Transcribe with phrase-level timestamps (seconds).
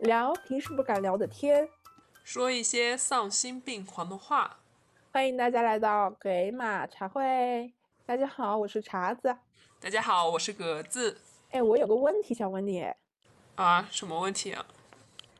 [0.00, 1.68] 聊平时不敢聊的天，
[2.24, 4.58] 说一些丧心病狂的话。
[5.12, 7.70] 欢迎大家来到鬼马茶会。
[8.06, 9.36] 大家好，我是茶子。
[9.78, 11.18] 大家好，我是格子。
[11.50, 12.86] 哎，我有个问题想问你。
[13.56, 14.64] 啊，什么问题啊？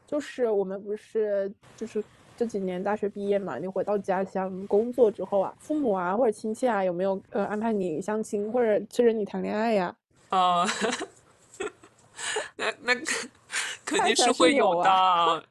[0.07, 2.05] 就是我们不是就是
[2.37, 9.97] 这几年大学毕业嘛，你回到家乡工作之后啊，父母啊或者亲戚啊有没有呃安排你相亲或者催着你谈恋爱呀？
[10.29, 10.67] 啊，
[12.57, 12.95] 那那
[13.91, 15.45] 肯定是会有的，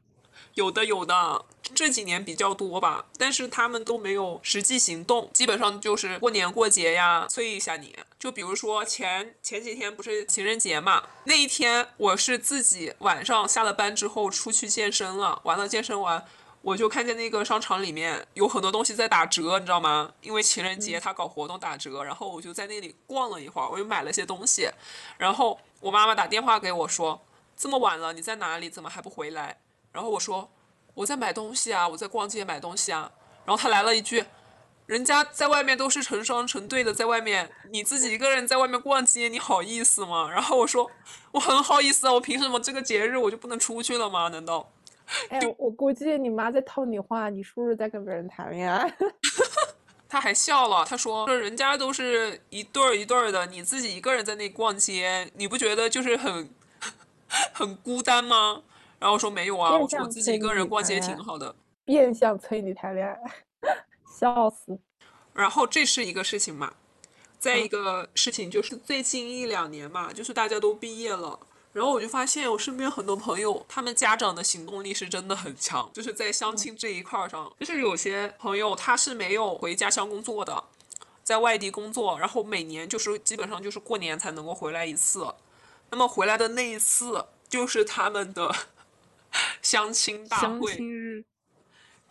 [0.54, 1.44] 有的有的。
[1.72, 7.96] 这几年比较多吧，但是他们都没有实际行动，基本上就是过年过节呀，催一下你。
[8.18, 16.24] 就比如说前前几天不是情人节嘛，那一天我是自己晚上下了班之后出去健身了，完了健身完，
[16.62, 20.12] 我就看见那个商场里面有很多东西在打折，你知道吗？
[20.22, 24.68] 因为情人节他搞活动打折，然后我就在那里逛了一会儿，我又买了些东西，
[25.16, 27.22] 然后我妈妈打电话给我说，
[27.60, 28.70] 这么晚了你在哪里？
[28.70, 29.60] 怎么还不回来？
[29.92, 30.50] 然后我说。
[30.92, 33.10] 我在买东西啊，我在逛街买东西啊。
[33.46, 34.24] 然后他来了一句
[34.86, 40.90] ：“人家在外面都是成双成对的，在外面，你自己一个人在外面逛街，你好意思吗？”然后我说
[41.30, 44.28] ：“我很好意思啊，我凭什么这个节日我就不能出去了吗？
[44.28, 44.68] 难道？”
[45.30, 48.92] 哎，我估计你妈在套你话，你是不是在跟别人谈恋爱？
[50.08, 56.50] 他还笑了，他说：“说人家都是一对儿一对儿的，你自己一个人在那逛街，你不觉得就是很
[57.52, 58.62] 很孤单吗？”
[58.98, 61.54] 然后我说没有啊，我说我自己一个人逛街挺好的。
[61.84, 63.18] 变相催你谈恋爱，
[64.18, 64.78] 笑死。
[65.32, 66.74] 然后这是一个事情嘛，
[67.38, 71.38] 再一个事情就是最近一两年嘛，就是大家都毕业了，
[71.72, 80.62] 然后我就发现我身边很多朋友，他们家长的行动力是真的很强，就是在相亲这一块上，就是有些朋友他是没有回家乡工作的，
[81.24, 85.26] 在外地工作，然后每年就是基本上就是过年才能够回来一次，
[85.90, 88.54] 那么回来的那一次就是他们的。
[89.62, 90.76] 相亲大会，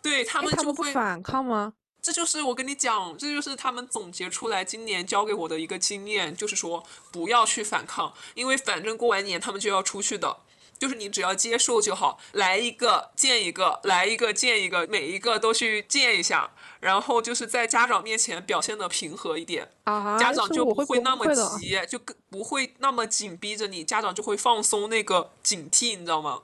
[0.00, 1.74] 对他们就会反抗吗？
[2.00, 6.82] 这就是我跟你讲，这就是他们总结出来今年教给我的一个经验，就是说
[7.12, 10.38] 不要去反抗，因为反正过完年他们就要出去的，
[10.78, 19.70] 就是你只要接受就好，来一个见一个，来一个见一个，每一个都去见一下，然后就是在家长面前表现的平和一点，
[20.18, 26.40] 家长就不会那么急，就更不会那么紧逼着你，家长就会放松那个警惕，你知道吗？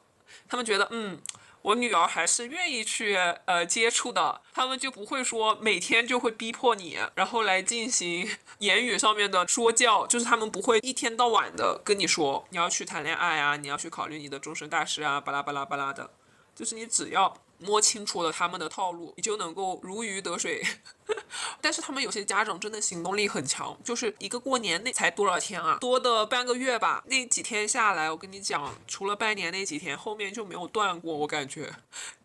[0.49, 1.19] 他们觉得，嗯，
[1.63, 8.29] 我女儿还是愿意去呃接触的，他们就不会说每天就会逼迫你，然后来进行
[8.61, 16.11] 言语上面的说教，就是他们不会一天到晚的跟你说你要去谈恋爱啊，你要去考虑你的终身大事啊，巴拉巴拉巴拉的，
[16.55, 17.35] 就是你只要。
[17.59, 20.63] 摸清楚了他们的套路，你就能够如鱼得水。
[21.61, 27.05] 但是他们有些家长真的行动力很强，就是一个过年那才多少天啊，多的半个月吧。
[27.07, 31.17] 那几天下来，我跟你讲，除了拜年那几天，后面就没有断过。
[31.17, 31.73] 我感觉，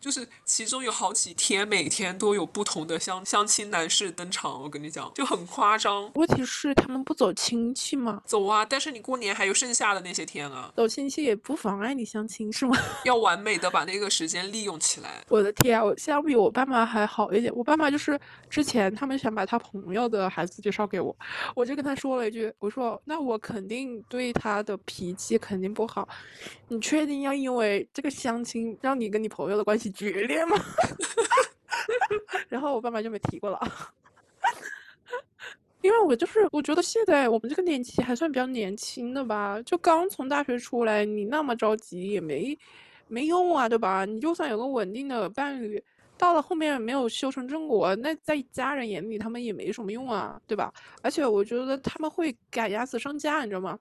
[0.00, 4.60] 就是其中有好几天，每天都有不同的相相亲男士登场。
[4.60, 6.10] 我跟你讲，就很夸张。
[6.14, 8.20] 问题是他们不走亲戚吗？
[8.26, 10.72] 走啊，但是你过年还有剩下的那些天啊。
[10.76, 12.76] 走亲戚也不妨碍你相亲是吗？
[13.04, 15.21] 要完美的把那个时间利用起来。
[15.28, 15.84] 我的天啊！
[15.84, 17.52] 我相比我爸妈还好一点。
[17.54, 18.18] 我爸妈就是
[18.50, 21.16] 之前他们想把他朋友的孩子介绍给我，
[21.54, 26.06] 我就跟他说了一句：“我说那我肯定对他的脾气肯定不好。
[26.68, 30.56] 你确定要因为这个相亲让你跟你朋友的关系决裂吗？”
[32.48, 33.58] 然后我爸妈就没提过了。
[35.80, 42.56] 因为我就是我觉得现在我们这个年纪还算比较年轻的吧，就刚从大学出来，你那么着急也没。
[43.12, 44.06] 没用啊，对吧？
[44.06, 45.82] 你就算有个稳定的伴侣，
[46.16, 50.72] 到了后面没有修成正果，那在家人眼里他们也没什么用啊，对吧？
[51.02, 53.78] 而且我觉得他们会赶鸭子上架，你知道吗？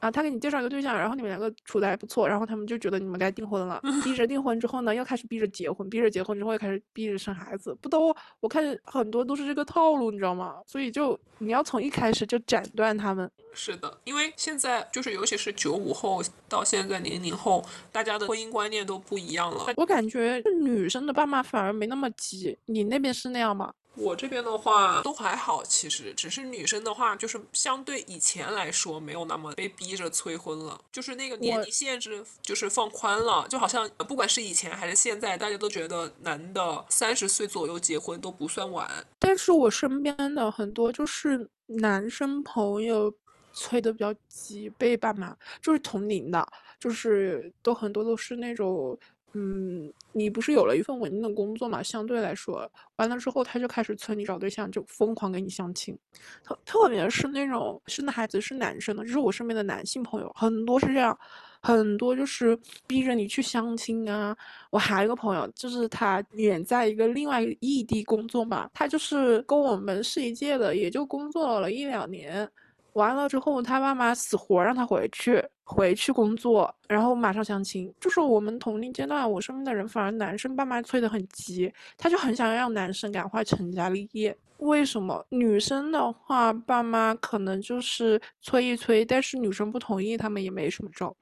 [0.00, 8.14] 啊，他给你介绍一个对象，然后你们两个处的还不错，然后他们就觉得你们该订婚了， 逼着订婚之后呢，又开始逼着结婚，逼着结婚之后又开始逼着生孩子，不都？
[8.40, 10.56] 我看很多都是这个套路，你知道吗？
[10.66, 13.30] 所以就你要从一开始就斩断他们。
[13.52, 19.66] 是的，因为现在就是尤其是九五后到现在零零后，大家的婚姻观念都不一样了。
[19.76, 23.72] 我感觉女生的爸妈反而没那么急，你那边是那样吗？
[23.98, 38.88] 我这边的话都还好，其实只是女生的话，就是相对以前来说没有那么被逼着催婚了，就是那个年龄限制就是放宽了，就好像不管是以前还是现在，大家都觉得男的三十岁左右结婚都不算晚。
[39.18, 43.12] 但是我身边的很多就是男生朋友
[43.52, 46.46] 催的比较急，被爸妈就是同龄的，
[46.78, 48.98] 就是都很多都是那种。
[49.34, 51.82] 嗯，你不是有了一份稳定的工作嘛？
[51.82, 55.96] 相对来说，完了之后他就开始催你找对象，就疯狂给你相亲。
[56.42, 61.16] 特特别是那种生的孩子是男生的，就是我身边的男性朋友很多是这样，
[61.60, 64.34] 很多就是逼着你去相亲啊。
[64.70, 72.50] 我还有一个朋友，就是他远在一个另外异地工作嘛，他就是跟我们是一届的，也就工作了一两年。
[72.98, 77.94] 完了之后，他爸妈死活让他回去，回去工作，然后马上相亲。
[78.00, 84.36] 就是我们同龄阶段，我身边的人反而男生爸妈催得很急，他就很想让男生赶快成家立业。
[84.58, 91.16] 为什么女生的话，爸妈可能就是催一催，但是女生不同意，他们也没什么招。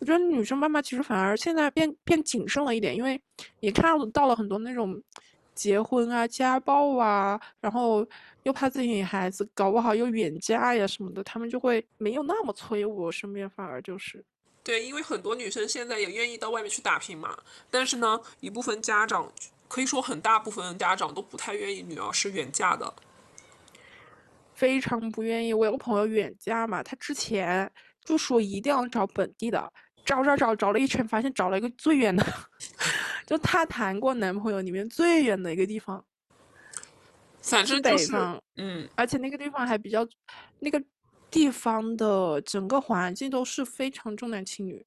[0.00, 3.22] 我觉得女生爸妈其实反而现在变变谨慎了一点，因为
[3.60, 5.00] 也看到了很多那种
[5.54, 8.04] 结婚啊、家暴啊，然后。
[8.44, 12.84] 又怕自己女孩子搞不好又远嫁呀什么的，他们就会没有那么催。
[12.84, 14.24] 我身边反而就是，
[14.64, 17.38] 对，因为很多女生现在也愿意到外面去打拼嘛。
[17.70, 19.32] 但是呢，一部分家长
[19.68, 22.92] 可以说很大部分家长都不太愿意女儿是远嫁的，
[24.54, 25.54] 非常不愿意。
[25.54, 27.70] 我有个朋友远嫁嘛，他之前
[28.04, 29.72] 就说一定要找本地的，
[30.04, 32.26] 找找找找了一圈，发现找了一个最远的，
[33.24, 36.04] 就他谈过男朋友里面最远的一个地方。
[37.42, 40.06] 反正北方，嗯，而且那个地方还比较，
[40.60, 40.82] 那个
[41.30, 44.86] 地方的整个环境都是非常重男轻女。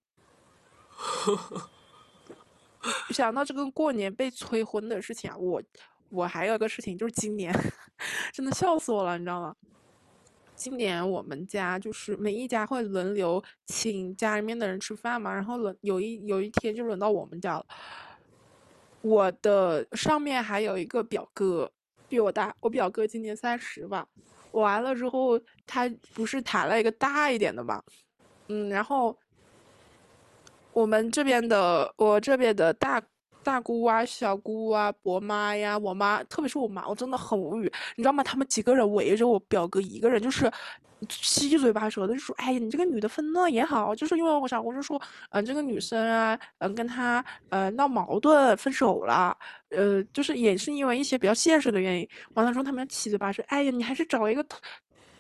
[3.10, 5.62] 想到这个过年被催婚的事情啊，我
[6.10, 7.54] 我还有个事情，就是今年
[8.32, 9.56] 真的笑死我了，你知道吗？
[10.56, 17.66] 今年我们家就是每一家会轮流请家里面的人吃饭嘛，然后轮有一有一天就轮到我们家了。
[19.02, 21.74] 我的上面还有一个表哥。
[22.16, 24.08] 比我大，我表哥今年三十吧。
[24.52, 27.84] 完了之后，他不是谈了一个大一点的嘛，
[28.48, 29.14] 嗯，然后
[30.72, 33.02] 我们这边的，我这边的大
[33.44, 38.24] 大姑啊、小姑啊、伯妈呀，我妈，特别是我妈，我真的很无语，你知道吗？
[38.24, 40.50] 他们几个人围着我表哥一个人，就是。
[41.06, 49.38] 七嘴八舌的就说：“哎呀，你这个女的分了也好，就是因为我想，我就说，嗯，这个女生啊，嗯，跟他呃闹矛盾分手了，
[49.70, 52.08] 呃，就是也是因为一些比较现实的原因。
[52.34, 54.60] 完了之后，他们七嘴八舌，哎呀，你还是找一个同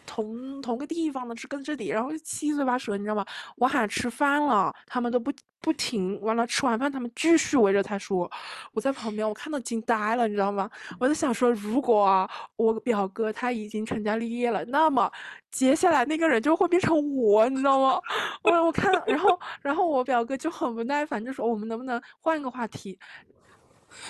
[0.05, 3.25] 同同个地方的，是跟这里，然后七嘴八舌，你知道吗？
[3.57, 5.31] 我喊吃饭了，他们都不
[5.65, 6.21] 不停。
[6.21, 8.29] 完了吃完饭，他们继续围着他说，
[8.73, 10.69] 我在旁边，我看到惊呆了，你知道吗？
[10.99, 15.11] 我在想说，如果，我表哥他已经成家立业了，那么。”
[15.55, 17.97] 接下来那个人就会变成我，你知道吗？
[18.43, 22.99] 我我看，然后然后我表哥就很不耐烦，就说我们能不能换个话题？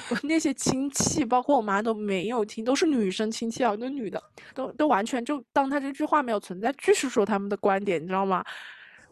[0.10, 4.20] 我那些亲戚，包括我妈都没有听，都是女生亲戚啊，那女的
[4.56, 8.44] 都都完全就当他这句话没有存在，继续说他们的观点，你知道吗？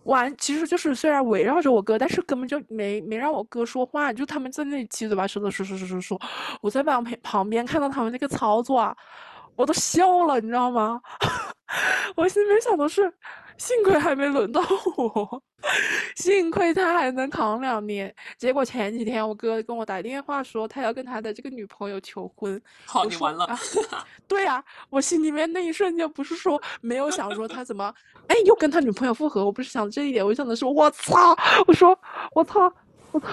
[0.03, 6.21] 完，其实就是虽然围绕着我哥，但是根本就没没让我哥说话，就他们在那里七嘴八舌的说说说说说，
[6.61, 8.95] 我在旁旁旁边看到他们那个操作啊。
[9.55, 10.99] 我都笑了，你知道吗？
[12.15, 13.11] 我心里面想的是，
[13.57, 14.61] 幸亏还没轮到
[14.97, 15.43] 我，
[16.15, 18.13] 幸亏他还能扛两年。
[18.37, 22.61] 结果前几天我哥跟我打电话说，他要跟他的这个女朋友求婚。
[22.85, 23.47] 好，你完了。
[24.27, 27.93] 对呀，我心里面那一瞬间不是说没有想说他怎么，
[28.27, 29.43] 哎，又跟他女朋友复合。
[29.45, 31.35] 我不是想这一点，我想的是，我操！
[31.67, 31.97] 我说，
[32.33, 32.71] 我操，
[33.11, 33.27] 我操！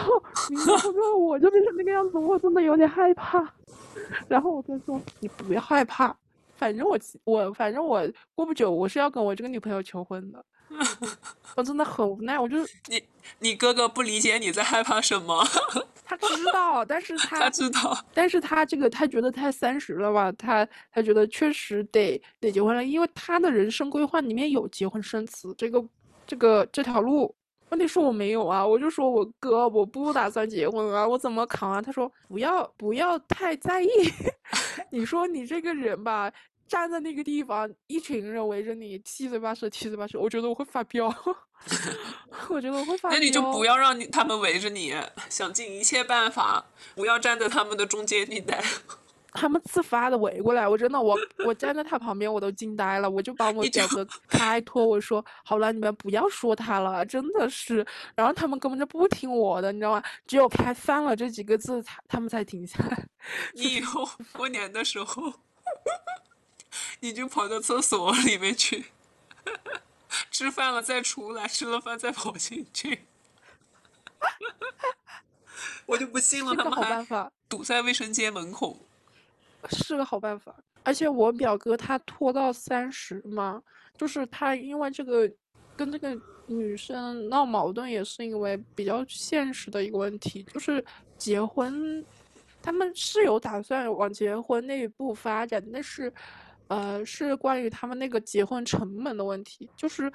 [0.49, 3.47] 你说我就变成那个样子，我真的有点害怕。
[4.29, 6.17] 然后我哥说：“你不要害怕，
[6.60, 10.44] 反正我我反正我过不久我是要跟我这个女朋友求婚的。
[11.56, 13.02] ”我真的很无奈，我就你
[13.40, 15.43] 你哥哥不理解你在害怕什么？
[16.05, 25.82] 他知道，但是他他知道，但是他这个他觉得他三十了吧，他他觉得确实得得结婚了，因为他的人生规划里面有结婚生子这个
[26.26, 27.34] 这个这条路。
[27.70, 31.81] 问题是我没有啊，我就说我哥我不打算结婚啊，我怎么扛啊？
[31.81, 33.88] 他说不要不要太在意，
[34.90, 36.32] 你说你这个人吧，
[36.70, 41.08] 站在那个地方，一群人围着你，七嘴八舌七嘴八舌，我觉得我会发飙，
[42.48, 43.19] 我觉得我会发飙。
[43.19, 44.94] 那你就不要让你他们围着你，
[45.29, 48.62] 想尽一切办法不要站在他们的中间地带。
[49.32, 53.10] 他们自发的围过来，我真的，我我站在他旁边，我都惊呆了。
[53.10, 57.84] 我就帮我表哥开脱，我说好了，你们不要说他了，真的是。
[58.15, 60.03] 然后他们根本就不听我的，你知道吗？
[60.24, 63.08] 只有开饭了这几个字，他他们才停下来。
[63.55, 65.32] 你以后过年的时候，
[67.01, 68.87] 你就跑到厕所里面去，
[70.31, 73.07] 吃饭了再出来，吃了饭再跑进去。
[75.87, 78.79] 我就不信了，他们还堵在卫生间门口。
[79.71, 83.63] 是个好办法，而且我表哥他拖到三十嘛，
[83.97, 85.31] 就是他因为这个
[85.77, 86.17] 跟这个
[86.47, 90.85] 女生闹矛盾，也是因为比较现实的一个问题，就是
[91.19, 92.05] 结婚，
[92.63, 96.13] 他们是有打算往结婚那一步发展，但是，
[96.70, 100.10] 呃，是关于他们那个结婚成本的问题，就是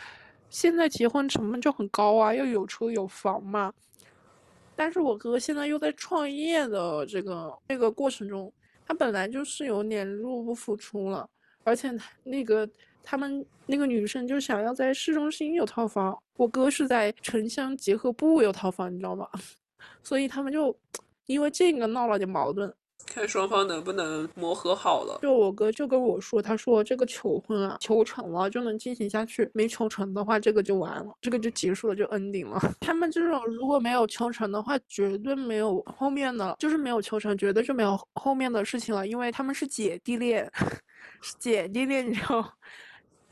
[0.50, 3.74] 现在结婚成本就很高啊，要有车有房嘛。
[4.74, 8.52] 但是我哥现在又在创业的这个这个过程中，
[8.88, 11.30] 他本来就是有点入不敷出了，
[11.66, 11.94] 而且
[12.24, 12.68] 那个
[13.04, 19.30] 他们那个女生就想要在市中心有套房，我哥是在城乡结合部有套房，你知道吗？
[20.02, 20.74] 所以他们就
[21.26, 22.74] 因为这个闹了点矛盾。
[23.06, 25.20] 看双方能不能磨合好了。
[25.22, 32.60] 就我哥就跟我说，他说这个求婚啊，求成了就能进行下去，没求成的话，这个就完了，这个就结束了，就 ending 了。
[32.82, 40.52] 他们这种如果没有求成的话，绝对没有后面的，就是没有求成，绝对就没有后面的事情了，因为他们是姐弟恋，
[41.22, 42.54] 是姐弟恋，你知道。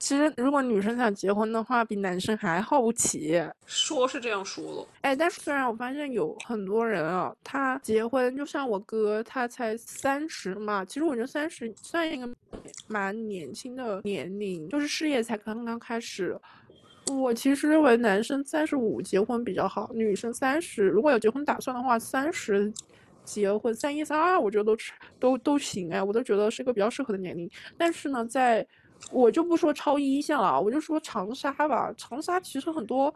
[0.03, 3.41] 其实，如果女生想结婚的话，比男生还好不起。
[3.65, 10.83] 说是这样说了，哎，但是虽然我发现有很多人啊，他结婚就像我哥，他才三十嘛。
[10.83, 12.29] 其实我觉得三十算一个
[12.87, 16.37] 蛮年轻的年龄，就是事业才刚刚开始。
[17.09, 22.69] 我其实认为男生三十五结婚比较好，女生三十如果有结婚打算的话，三十
[23.23, 24.75] 结婚，三一三二，我觉得都
[25.17, 27.49] 都都行哎，我都觉得是一个比较适合的年龄。
[27.77, 28.67] 但是呢，在
[29.11, 31.93] 我就不说超一线了，我就说长沙吧。
[31.97, 33.13] 长沙其实很多，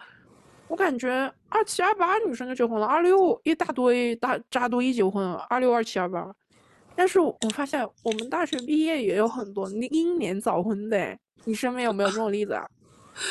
[0.67, 6.33] 我感觉二七二八女生就结婚了，二六一大堆大扎堆结婚了，二六二七二八。
[6.95, 12.67] 但是我发现我们大学毕业也有很多英年早婚的，你身边有没有这种例子啊？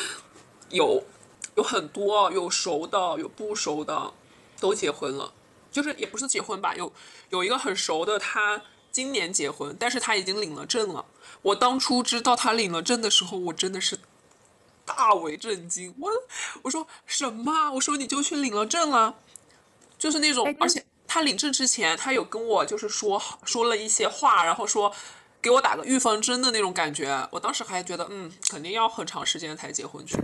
[0.71, 1.03] 有，
[1.55, 4.13] 有很多，有熟的，有不熟的，
[4.59, 5.33] 都结婚了。
[5.69, 6.91] 就是也不是结婚吧，有
[7.29, 8.61] 有一个很熟的，他
[8.91, 11.05] 今年结婚，但是他已经领了证了。
[11.41, 13.97] 我当初知道他领了证的时候，我真的是
[14.85, 15.93] 大为震惊。
[15.99, 16.11] 我
[16.63, 17.71] 我说什么？
[17.71, 19.15] 我说你就去领了证了，
[19.97, 24.93] 就是那种，而且他领证之前，他有跟我就是说说了一些话，然后说
[25.41, 27.27] 给我打个预防针的那种感觉。
[27.31, 30.17] 我当时还觉得，嗯，肯定要很长时间才结婚去。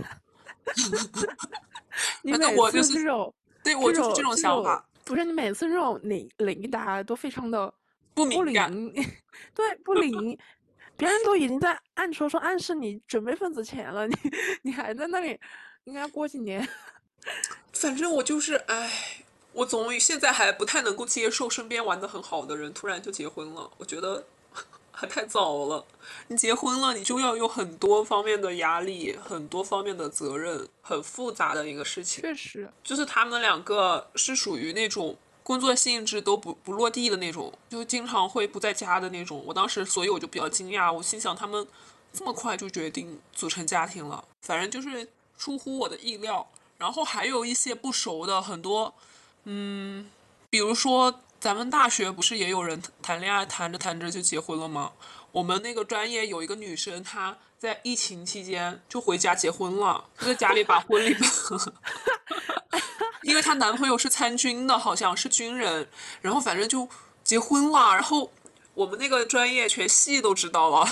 [2.30, 3.32] 反正我就是这种，
[3.62, 4.84] 对我就是这种想法。
[5.04, 7.72] 不是你每次这种领领达都非常的
[8.14, 8.72] 不敏感，
[9.54, 10.38] 对，不 灵。
[10.96, 14.16] 别人都已经在暗戳戳暗示你准备份子钱了，你
[14.62, 15.38] 你还在那里，
[15.84, 16.66] 应该过几年。
[17.72, 18.90] 反正我就是，唉，
[19.52, 24.24] 我总现在还不太能够接受身边玩的很好的人突然就结婚了，我觉得
[24.92, 25.84] 还太早了。
[26.28, 32.22] 你结婚了，你就要有很多方面的压力，很多方面的责任，很复杂的一个事情。
[32.22, 35.16] 确实，就是他们两个是属于那种。
[35.44, 39.40] 工作性质都不不落地的那种，就经常会不在家的那种。
[39.46, 41.64] 我当时，所以我就比较惊讶，我心想他们
[42.12, 45.06] 这么快就决定组成家庭了，反正就是
[45.38, 46.48] 出乎我的意料。
[46.76, 48.92] 然后还有一些不熟的，很多，
[49.44, 50.10] 嗯，
[50.50, 54.92] 比如说咱们大学不是也有人谈恋爱谈着谈着就结婚了吗？
[55.30, 61.14] 我们那个专业有一个女生，她在疫情期间就回家结婚了，就在家里把婚礼。
[63.22, 65.86] 因为她男朋友是参军的，好像是军人，
[66.20, 66.88] 然后反正就
[67.22, 68.30] 结婚了，然后
[68.74, 70.86] 我们那个专业全系都知道了，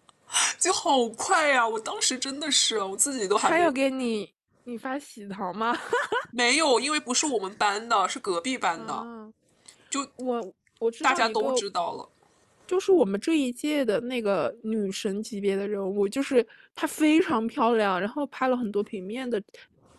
[0.58, 1.66] 就好快呀！
[1.66, 3.48] 我当时真的是，我自己都还。
[3.48, 4.32] 他有给你
[4.64, 5.76] 你发喜糖吗？
[6.32, 9.32] 没有，因为不是我们班的，是隔壁班的。
[9.90, 12.08] 就我我知道大家都知道了，
[12.66, 19.42] 就是我们这一届的那个女神级别的人物，就是她非常漂亮，然后拍了很多平面的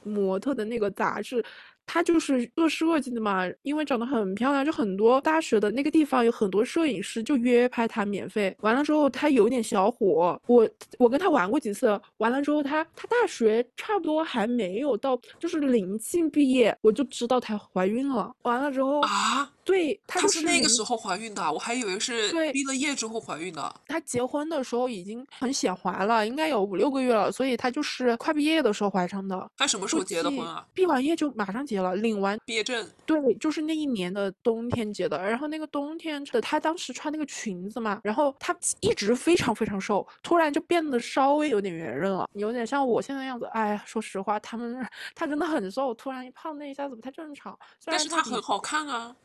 [0.05, 1.43] 模特的那个杂志。
[1.85, 8.55] 她就是做设计的嘛，因为长得很漂亮，就很多大学的那个地方有很多摄影师就约拍他免费。
[8.61, 11.99] 完了之后，他有点小火，我我跟他玩过几次。
[12.19, 18.33] 完了之后，他他大学差不多还没有到，就是临近毕业，我就知道她怀孕了。
[18.43, 19.51] 完了之后啊。
[19.65, 23.75] 对，她是那个时候怀孕的，我还以为是毕了业之后怀孕的。
[23.87, 29.49] 她结婚的时候已经很显怀了，应该有五六个月了，所以她就是快毕业的时候怀上的。
[29.57, 30.65] 她什么时候结的婚啊？
[30.73, 32.89] 毕完业就马上结了，领完毕业证。
[33.05, 35.17] 对，就是那一年的冬天结的。
[35.17, 43.45] 然后那个冬天的她当时穿那个裙子嘛，然后她一直非常非常瘦，突然就变得稍微有点圆润了，有点像我现在样子。
[43.53, 47.57] 哎，说实话，他们 她真的很瘦，突然一胖，那一下子不太正常。
[47.85, 49.15] 但是她很好看啊。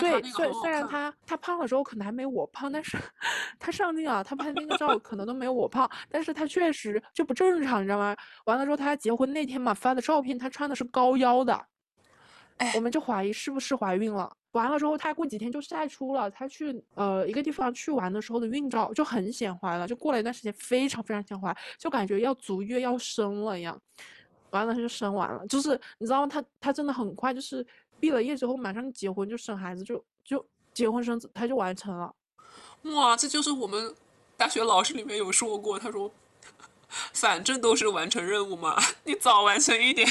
[0.00, 2.96] 对，虽虽然他他胖的时候可能还没我胖，但是
[3.58, 8.16] 他上镜啊，他拍那个照可能都没有我胖，但是他确实就不正常，你知道吗？
[8.46, 11.66] 完了之后他结婚那天嘛发的照片，他穿的是高腰的，
[12.56, 14.34] 哎，我们就怀疑是不是怀孕了。
[14.52, 23.78] 完了之后他过几天就晒出了他去呃一个地方去玩的时候的孕照，就很显怀了，就过了一段时间非常非常显怀，就感觉要足月要生了一样。
[24.50, 26.26] 完了他就生完了，就是你知道吗？
[26.26, 27.66] 他他真的很快就是。
[28.00, 32.14] 毕了业之后马上结婚就生孩子就就结婚生子他就完成了，
[32.94, 33.94] 哇，这就是我们
[34.36, 36.10] 大学老师里面有说过，他说
[37.12, 40.06] 反正都是完成任务嘛， 你早完成一点，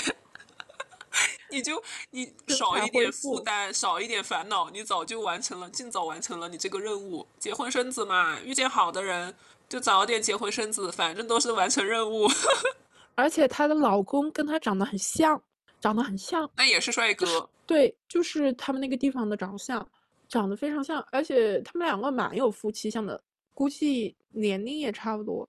[1.52, 7.28] 你就你少一点负担，少一点烦恼，你早就完成了，尽早完成了你这个任务。
[7.38, 9.36] 结婚生子嘛，遇见好的人
[9.70, 12.28] 就早点结婚生子，反正都是完成任务。
[13.16, 15.42] 而且她的老公跟她长得很像，
[15.84, 17.50] 长得很像，那也是帅哥。
[17.66, 19.86] 对，就是他们那个地方的长相，
[20.30, 23.22] 长得非常像，而且他们两个蛮有夫妻相的，
[23.54, 25.48] 估计年龄也差不多。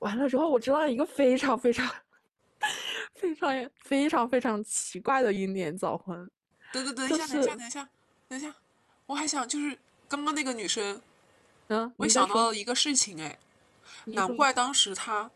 [0.00, 1.88] 完了之后，我知道一个非常非常
[3.14, 6.28] 非常非常非常奇怪的英年早婚。
[6.72, 7.88] 等等等一下，等一下，等一下，
[8.26, 8.52] 等一下，
[9.06, 11.00] 我还想就是刚刚那个女生，
[11.68, 13.38] 嗯，我想到了一个事情，哎，
[14.06, 15.30] 难怪当时她，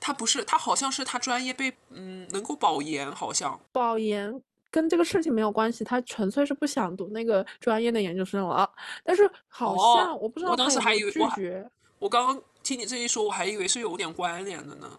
[0.00, 8.68] 她不是，他好像是他专业被嗯能够保研，好像保研跟这个事情没有关系，他纯粹是不想读那个专业的研究生了。
[9.04, 11.70] 但是好像我不知道，我当时还以为拒绝。
[11.98, 14.90] 我刚刚听你这一说，我还以为是有点关联的呢。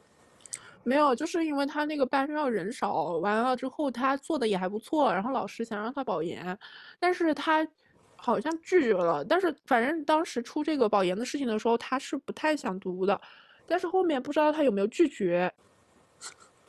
[0.83, 6.57] 没有，就是因为他那个班上人少，完了之后他做的也还不错，然后老师想让他保研，
[6.99, 7.67] 但是他
[8.15, 9.25] 好像拒绝了。
[9.25, 13.19] 但是反正当时出这个保研的事情的时候，他是不太想读的，
[13.67, 15.51] 但是后面不知道他有没有拒绝，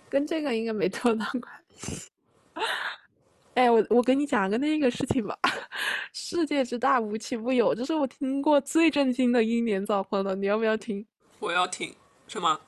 [0.08, 2.10] 跟这个应该没多大关系。
[3.54, 5.38] 哎，我我跟你讲个那个事情吧，
[6.14, 11.06] 世界之大无奇不有，这是我听过最震惊的英年早婚了，你要不要听？
[11.38, 11.94] 我要听，
[12.26, 12.58] 什么？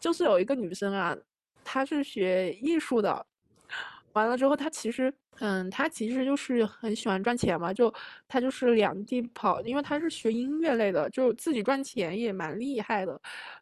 [0.00, 1.16] 就是有一个女生啊，
[1.62, 3.24] 她是学艺术的，
[4.14, 7.92] 完了之后她其实，嗯，他其实就是很喜欢赚钱嘛，就
[8.28, 13.20] 他就是两地跑，因为他是学音乐类的，就自己赚钱也蛮厉害的。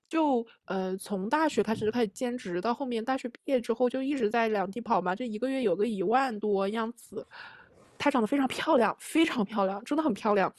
[0.09, 7.27] 就呃，从大学开始就开始兼职，到后面大学毕业之后就一直在两地跑嘛，这一个月有个一万多样子。
[7.97, 10.53] 她长得非常漂亮，非常漂亮，真的很漂亮。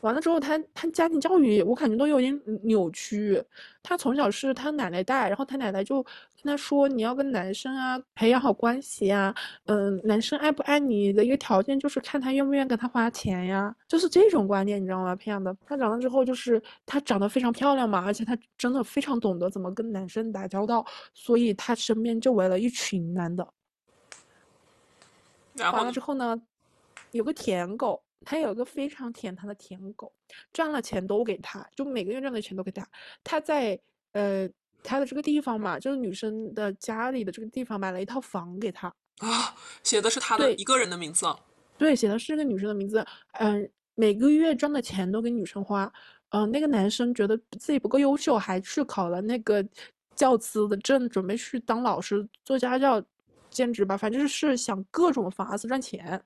[0.00, 3.42] 完了之后，她她家庭教育我感觉都有点扭曲。
[3.82, 6.04] 她从小是她奶奶带，然后她奶奶就。
[6.42, 9.32] 跟他说，你要跟男生啊培养好关系呀，
[9.66, 15.14] 嗯，男生爱不爱你的一个条件就是看他愿不愿意跟他花钱呀，就是这种观念，你知道吗？
[15.14, 15.56] 培养的。
[15.64, 23.46] 他长大之后，就是他长得非常漂亮嘛，而且他真的非常懂得怎么跟男生打交道，所以他身边就围了一群男的。
[25.58, 26.42] 完了之后呢，
[27.12, 30.12] 有个舔狗，他有一个非常舔他的舔狗，
[30.52, 32.84] 赚了钱都给他，就每个月赚的钱都给他。
[33.22, 33.78] 他在
[34.10, 34.48] 呃。
[34.82, 41.26] 他的这个地方嘛，就是女生的家里的这个地方，买了一套房给他啊，写的是他的一个人的名字，
[41.78, 45.92] 对，写的是这个女生的名字，嗯，每个月赚的钱都给女生花，
[46.30, 49.64] 嗯，那个男生觉得自己不够优秀，还去考了那个
[50.16, 53.02] 教资的证，准备去当老师做家教
[53.50, 56.20] 兼职吧，反正是想各种法子赚钱。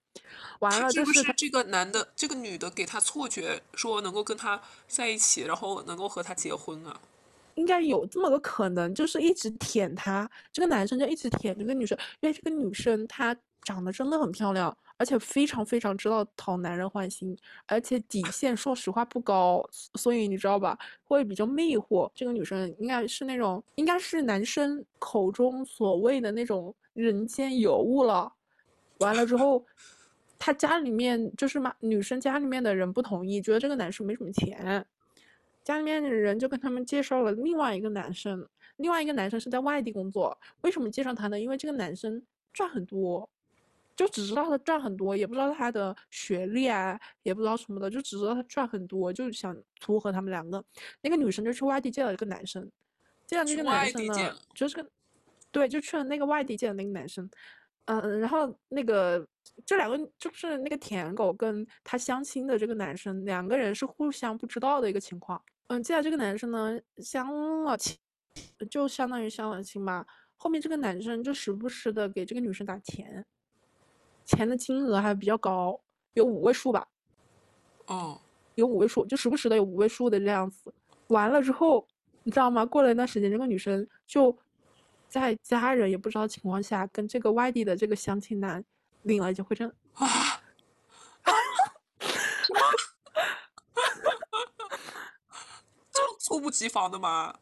[0.61, 7.01] 完了，就是这个男的，这个女的给他错觉，说能够跟他在一起，然后能够和他结婚啊。
[7.57, 22.11] 应该有这么个可能，就是一直舔她，这个男生就一直舔这个女生，因为这个女生她长得真的很漂亮，而且非常非常知道讨男人欢心，而且底线说实话不高，所以你知道吧，会比较魅惑。
[22.15, 28.33] 这个女生应该是那种，应该是男生口中所谓的那种人间尤物了。
[28.99, 29.65] 完了之后，
[30.39, 34.87] 他家里面就是嘛，女生家里面的人不同意，觉得这个男生没什么钱。
[35.67, 40.39] 家里面的人就跟他们介绍了另外一个男生，另外一个男生是在外地工作。
[40.61, 41.41] 为什么介绍他呢？
[41.41, 43.29] 因为这个男生赚很多，
[43.97, 50.65] 就只知道他赚很多，也不知道他的学历啊，也不知道什么的，就只知道他赚很多，就想撮合他们两个。
[51.01, 52.71] 那个女生就去外地见了一个男生，
[53.27, 54.89] 见了这个男生呢，就是个，
[55.51, 57.29] 对，就去了那个外地见的那个男生。
[57.87, 59.27] 嗯，然后那个
[59.65, 65.43] 这两个就是那个舔狗跟他相亲的这个男生，两个人是互相不知道的一个情况。
[65.69, 67.97] 嗯，接下来这个男生呢相了亲，
[68.71, 70.07] 就相当于相了亲吧。
[70.37, 73.27] 后面这个男生就时不时的给这个女生打钱，
[74.25, 75.81] 钱的金额还比较高，
[76.15, 76.87] 有五位数吧。
[77.87, 78.21] 哦，
[78.55, 80.73] 有五位数，就时不时的有五位数的这样子。
[81.09, 81.89] 完了之后，
[82.23, 82.65] 你知道吗？
[82.65, 84.37] 过了一段时间，这个女生就
[85.09, 88.65] 在家人也不知道情况下，跟这个外地的这个相亲男
[89.03, 89.73] 领了结婚证。
[89.95, 90.07] 啊！
[96.27, 97.33] 猝不及防的吗？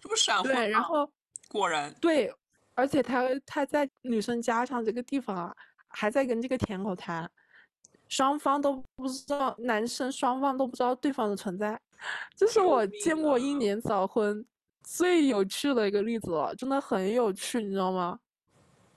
[0.00, 1.10] 这不闪婚对，然后
[1.48, 2.30] 果然对，
[2.74, 5.56] 而且他他在女生家乡这个地方啊，
[5.88, 7.30] 还在跟这个舔狗谈，
[8.08, 11.80] 双方都不知道，男生双方都不知道对方的存在，
[12.36, 14.44] 这是我见过一年早婚
[14.82, 18.18] 最有趣的一个例子了，真的很有趣，你知道吗？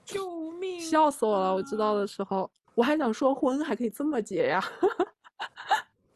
[0.04, 0.78] 救命！
[0.80, 1.54] 笑死我了！
[1.54, 4.62] 我知道的时候，我还想说婚还可以这么结呀？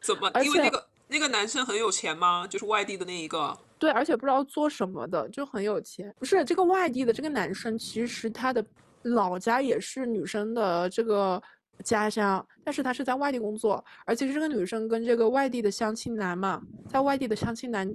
[0.01, 0.29] 怎么？
[0.45, 0.87] 因为那个。
[1.13, 2.47] 那个男生很有钱吗？
[2.47, 3.55] 就是外地的那一个。
[3.77, 6.11] 对，而且不知道做什么的，就很有钱。
[6.17, 8.65] 不是这个外地的这个男生，其实他的
[9.03, 11.39] 老家也是女生的这个
[11.83, 17.93] 家乡，但是他是在外地工作，而且是这个女生跟这个外地的相亲男嘛，在外地的相亲男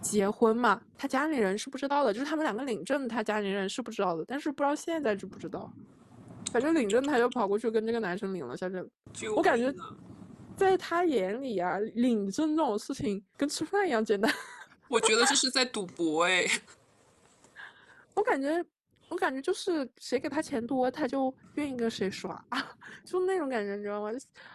[0.00, 5.70] 结婚嘛，他家里人是不知道的，就是他们两个领证，他家里人是不知道的，但是不知道现在知不知道。
[6.52, 8.88] 反正领证他就跑过去跟这个男生领了下证，
[9.34, 9.74] 我感觉
[10.56, 14.32] 在他眼里啊，领证这种事情跟吃饭一样简单。
[14.88, 16.46] 我觉得这是在赌博哎，
[18.14, 18.64] 我感觉，
[19.08, 22.42] 我感觉就是谁给他钱多，他就愿意跟谁耍，
[23.04, 24.10] 就那种感觉，你知道吗？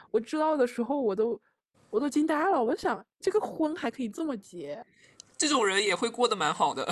[0.09, 1.39] 我知道的时候，我都
[1.89, 2.61] 我都惊呆了。
[2.63, 4.83] 我想，这个婚还可以这么结，
[5.37, 6.89] 这种人也会过得蛮好的。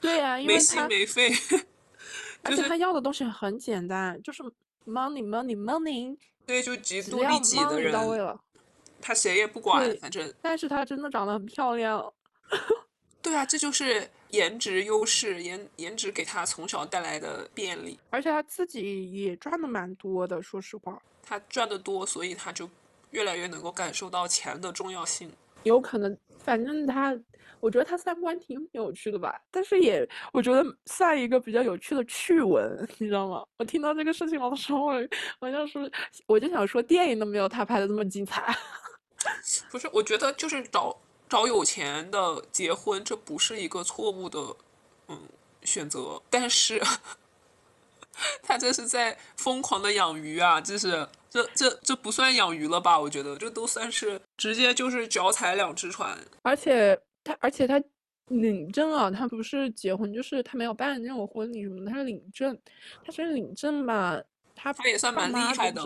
[0.00, 1.30] 对呀，因为没心没肺，
[2.42, 4.42] 而且他要的东西很简单，就是
[4.86, 6.16] money money money。
[6.46, 8.38] 对，就极度利己的人到位了，
[9.00, 10.32] 他谁也不管，反正。
[10.42, 12.12] 但是他真的长得很漂亮。
[13.22, 20.42] 对啊，这就是颜值优势，颜颜值给他从小带来的便利，而且他自己也赚的蛮多的。
[20.42, 22.68] 说实话，他赚的多，所以他就
[23.12, 25.32] 越来越能够感受到钱的重要性。
[25.62, 27.18] 有可能，反正他，
[27.64, 29.40] 我觉得他三观挺有趣的吧。
[29.50, 33.42] 但是也，我觉得算一个比较有趣的趣闻， 你知道吗？
[33.56, 34.88] 我听到这个事情的时候，
[35.40, 35.90] 好像是
[36.26, 38.54] 我就想说，电影都没有他拍的这么精彩。
[39.72, 40.94] 不是，我觉得就是找。
[41.26, 44.38] 找有钱的结婚，这不是一个错误的，
[45.08, 45.18] 嗯，
[45.62, 46.22] 选择。
[46.30, 46.80] 但是，
[48.42, 50.60] 他这是在疯狂的养鱼啊！
[50.60, 53.00] 这是这这这不算养鱼了吧？
[53.00, 56.16] 我觉得这都算是直接就是脚踩两只船。
[56.42, 57.82] 而且他，而且他
[58.28, 62.56] 领证啊，他不是结婚，就是他没有办那种婚礼什么的，他是领证。
[63.04, 64.22] 他是领证吧？
[64.54, 65.82] 他他也算蛮厉害的，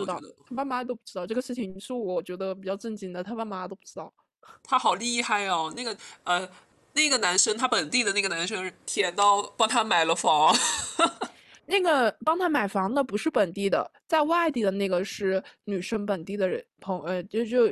[0.47, 4.13] 他爸妈都不知道这个事情，是我觉得比较震惊的，他爸妈都不知道。
[4.63, 5.73] 他好厉害哦！
[5.75, 6.47] 那个呃，
[6.93, 10.55] 那个男生，他本地的那个男生，舔到帮他买了房。
[11.65, 17.71] 那个帮他买房的不是本地的，在外地的那个是女生本地的人朋呃，就就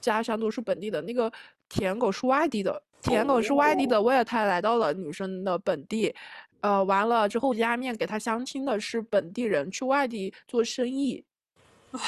[0.00, 1.00] 家乡都是本地的。
[1.02, 1.32] 那个
[1.68, 6.14] 舔狗是外地的，舔狗是外地的，为了他来到了女生的本地，
[6.60, 11.24] 呃，完了之后家面给他相亲的是本地人，去外地做生意。
[11.92, 12.00] 啊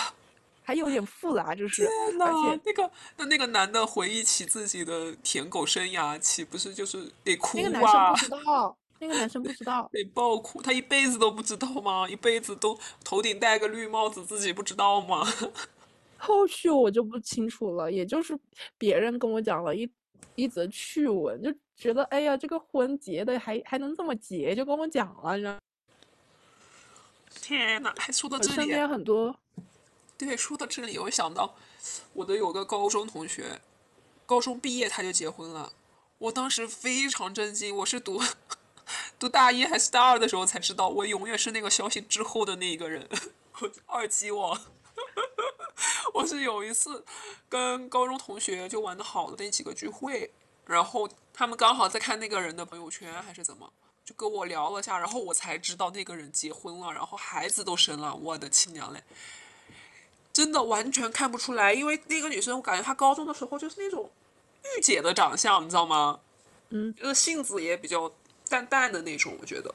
[0.63, 7.61] 还有点复杂，就是而且那个那那个男的回忆起自己的舔狗生涯，岂不是就是得哭啊？
[7.61, 10.63] 那个男生不知道，那个男生不知道， 得爆哭。
[10.63, 12.09] 他一辈子都不知道吗？
[12.09, 15.27] 一辈子都头顶戴个绿帽子，自己不知道吗？
[16.19, 18.39] 后续我就不清楚了，也就是
[18.79, 19.91] 别人跟我讲了一
[20.35, 25.59] 一则趣闻，就觉得哎呀，这个婚结的还还能这么结，就跟我讲了，你知道？
[27.43, 29.35] 天哪，还说到这里，身边很多。
[30.17, 31.55] 对，说到这里，我想到
[32.13, 33.61] 我的有个高中同学，
[34.27, 35.73] 高中毕业他就结婚了。
[36.19, 38.21] 我当时非常震惊，我是读
[39.19, 43.09] 读大一还是大二的时候才知道，我永远是那个消息之后的那一个人，
[43.61, 44.61] 我二级王。
[46.15, 47.05] 我是有一次
[47.49, 50.31] 跟高中同学就玩的好的那几个聚会，
[50.67, 53.73] 然后他们刚好在看那个人的朋友圈还是怎么，
[54.05, 59.03] 就跟我聊了下，然后我才知道那个人结婚了，然后孩子都生了，我的亲娘嘞！
[60.33, 64.11] 真的完全看不出来，因为那个女生，我感觉她高中的时候就是那种
[64.77, 66.21] 御姐的长相，你知道吗？
[66.69, 68.11] 嗯，就是性子也比较
[68.49, 69.75] 淡淡的那种，我觉得。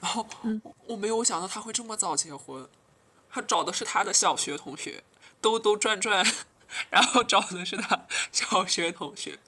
[0.00, 0.26] 然后，
[0.86, 2.68] 我没有想到她会这么早结婚，
[3.30, 5.02] 她找的是她的小学同学，
[5.44, 6.24] 兜兜转转，
[6.88, 9.38] 然后找的是他小学同学。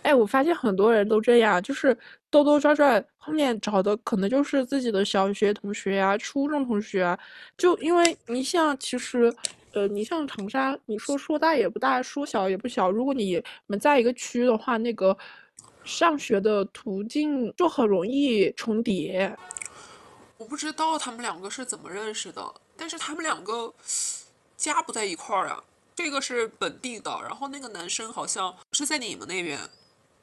[0.00, 1.94] 哎，我发现很多人都这样，就是
[2.30, 7.18] 兜兜转转，后面找的可能就是自己的小学同学啊、初中同学啊。
[7.58, 9.30] 就因为你像，其实，
[9.74, 12.90] 呃，你像长沙，你说说大也不大，说小也不小。
[12.90, 15.14] 如果你们在一个区的话，那个
[15.84, 19.36] 上学的途径就很容易重叠。
[20.38, 22.42] 我不知道他们两个是怎么认识的，
[22.74, 23.72] 但是他们两个
[24.70, 25.62] 家不在一块儿啊。
[25.94, 29.58] 这个是本地的，然后那个男生好像是在你们那边。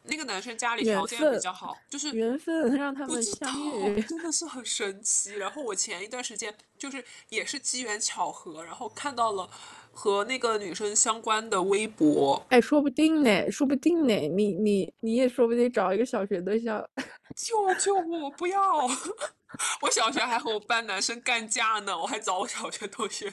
[0.04, 3.48] 那个男生家里条件比较好，就是缘分让他们相
[3.84, 5.34] 遇， 真的是很神奇。
[5.34, 9.48] 然后我前一段时间就是也是机缘巧合，然后看到了
[9.92, 12.44] 和那个女生相关的微博。
[12.50, 16.84] 哎，说不定呢，说不定呢，你你你也说不定找一个小学对象。
[17.36, 18.32] 救救我！
[18.32, 18.88] 不要！
[19.84, 23.32] 我小学还和我班男生干架呢，我还找我小学同学。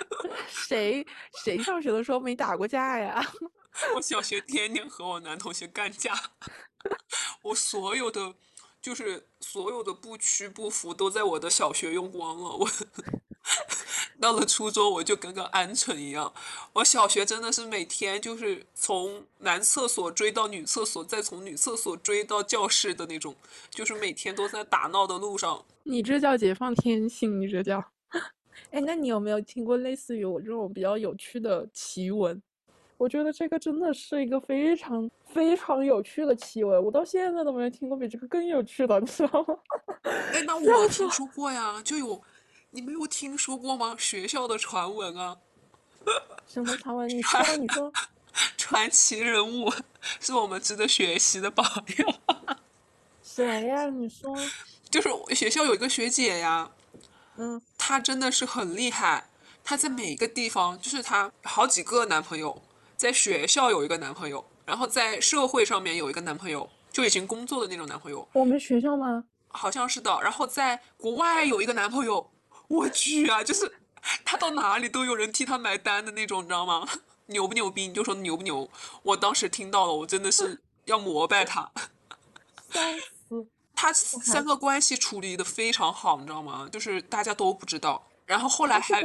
[0.48, 1.06] 谁
[1.44, 3.24] 谁上学的时候没打过架呀？
[3.96, 6.14] 我小学天天和我男同学干架，
[7.42, 8.34] 我所有的
[8.80, 12.56] 就是所有的不屈不服都在我的小学用光了。
[12.56, 12.68] 我
[14.20, 16.32] 到了初中，我就跟个鹌鹑一样。
[16.74, 23.34] 我小学真的是每天就是从男厕所追到女厕所，再从女厕所追到教室的那种，
[23.70, 25.64] 就是每天都在打闹的路上。
[25.82, 27.91] 你这叫解放天性，你这叫。
[28.70, 32.40] 哎，那你有没有听过类似于我这种比较有趣的奇闻？
[32.96, 39.56] 我觉得这个真的是一个非常非常有趣的奇闻，我到现在都没有听过比这个更有趣的，你知道吗？
[40.04, 42.22] 哎，那我听说过呀，就有，
[42.70, 43.96] 你没有听说过吗？
[43.98, 45.38] 学校的传闻啊。
[46.46, 47.08] 什么传闻？
[47.08, 47.92] 你说，你说。
[48.56, 49.70] 传奇人物
[50.20, 51.66] 是我们值得学习的榜
[51.98, 52.60] 样。
[53.22, 53.86] 谁呀？
[53.90, 54.34] 你说。
[54.88, 56.70] 就是学校有一个学姐呀。
[57.36, 57.60] 嗯。
[57.78, 59.28] 她真的是很厉害，
[59.64, 62.62] 她在每一个地方，就是她好几个男朋友。
[62.96, 68.28] 在学校有一个男朋友，然后在社会上面有一个男朋友，就已经工作的那种男朋友。
[68.32, 69.24] 我们学校吗？
[69.48, 70.20] 好像是的。
[70.22, 72.30] 然后在国外有一个男朋友，
[72.68, 73.72] 我去啊，就是
[74.24, 76.88] 她到哪里都有人替她买单的那种，你知道吗？
[77.26, 77.88] 牛不牛逼？
[77.88, 78.70] 你就说牛不牛？
[79.02, 81.72] 我当时听到了，我真的是要膜拜他。
[83.82, 86.68] 他三个关系处理的非常好，你知道吗？
[86.70, 88.06] 就是大家都不知道。
[88.24, 89.02] 然后后来还。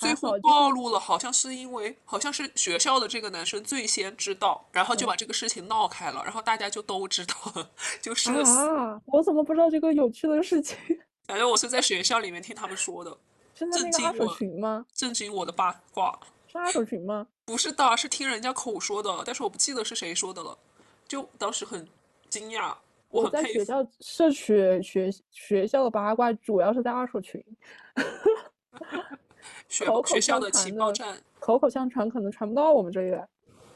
[0.00, 7.70] 最后暴露了，好像是因为好像是学校的这个男生最先知道，然后就把这个事情闹开了，然后大家就都知道了，
[8.02, 10.76] 就是啊，我怎么不知道这个有趣的事情？
[11.28, 13.16] 感觉我是在学校里面听他们说的，
[13.54, 14.84] 是那个阿手群吗？
[14.92, 16.18] 震惊我的八卦，
[16.50, 17.28] 是阿手群吗？
[17.44, 20.58] 不是的，是听人家口说的，但是我不记得是谁说的了，
[21.06, 21.88] 就当时很
[22.28, 22.74] 惊讶。
[23.14, 27.40] 我在学校社区学学校的八卦，主要是在二手群。
[29.86, 30.40] 口口相
[30.92, 33.28] 传，口口相传可能传不到我们这里来。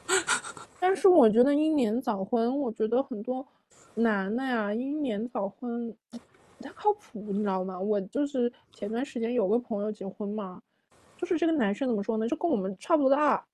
[0.79, 3.45] 但是我觉得英年早婚，我觉得很多
[3.95, 7.79] 男的呀，英年早婚不太靠谱，你知道吗？
[7.79, 10.61] 我就是前段时间有个朋友结婚嘛，
[11.17, 13.45] 就是这个男生怎么说呢，就跟我们差不多大。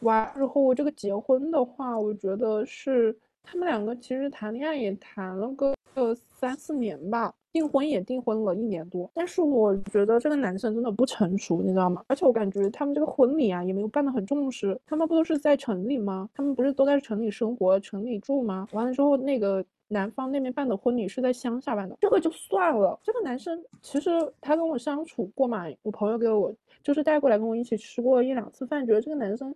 [0.00, 5.74] 完之后这个结婚的话，我觉得是他们两个其实谈恋爱也谈了个
[6.14, 7.32] 三四年吧。
[7.52, 12.04] 订婚也订婚了一年多，但是我觉得这个男生真的不成熟，你知道吗？
[12.06, 14.78] 而且我感觉他们这个婚礼啊也没有办得很重视。
[14.84, 16.28] 他们不都是在城里吗？
[16.34, 18.68] 他们不是都在城里生活、城里住吗？
[18.72, 23.00] 完了之后，那个男方那边办的婚礼是在乡下办的，这个就算了。
[23.02, 29.54] 这个男生其实他跟我相处过嘛，我朋友给我就是带过来跟我一起吃过一两次饭，觉得这个男生，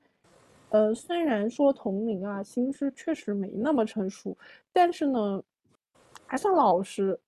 [0.71, 4.37] 呃，虽然说同龄啊，心思确实没那么成熟，
[4.73, 5.43] 但是呢，
[6.27, 7.19] 还算老实。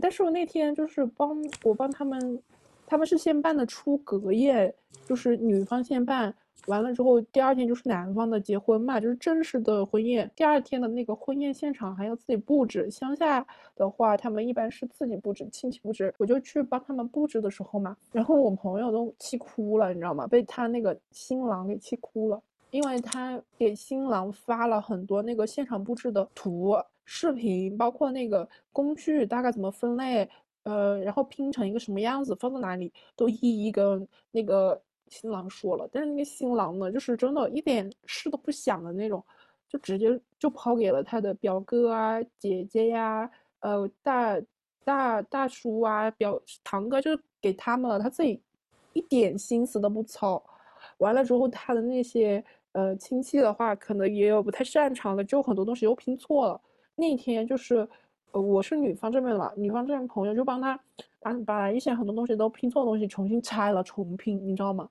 [0.00, 2.42] 但是我那天就是帮我帮他们，
[2.86, 6.34] 他们是先办的出阁宴，就是女方先办
[6.66, 10.30] 完了之后，第二天就是男方的结婚嘛，就是正式的婚宴。
[10.34, 16.12] 第二天的那个婚宴现场还要自己布置，乡下的话他们一般是自己布置，亲戚布置。
[16.18, 20.26] 我就去帮他们布置的时候嘛，然后我朋友都气哭了，你知道吗？
[20.26, 26.74] 被他那个新郎给气哭了，因为他给新郎发了很多那个现场布置的图。
[27.08, 30.28] 视频包括那个工具大概怎么分类，
[30.64, 35.88] 呃，然后拼成一个什么样子，放在哪里，都一一跟那个新郎说了。
[35.92, 39.24] 但是那个新郎呢，就是真的一点事都不想的那种，
[39.68, 44.40] 就直接就抛给了他的表哥啊、姐姐呀、呃大
[44.84, 48.40] 大大叔啊、表堂哥，就是给他们了，他自己
[48.92, 50.42] 一点心思都不操。
[50.98, 52.42] 完了之后，他的那些
[52.72, 56.60] 呃亲戚的话，可能也有不太擅长的，就很多东西又拼错了。
[56.94, 57.86] 那天就是，
[58.30, 60.78] 呃，我是女方这边的嘛，女方这边朋友就帮他
[61.20, 64.88] 把把一些很多东西都拼错的东西重新拆了重拼，你知道吗？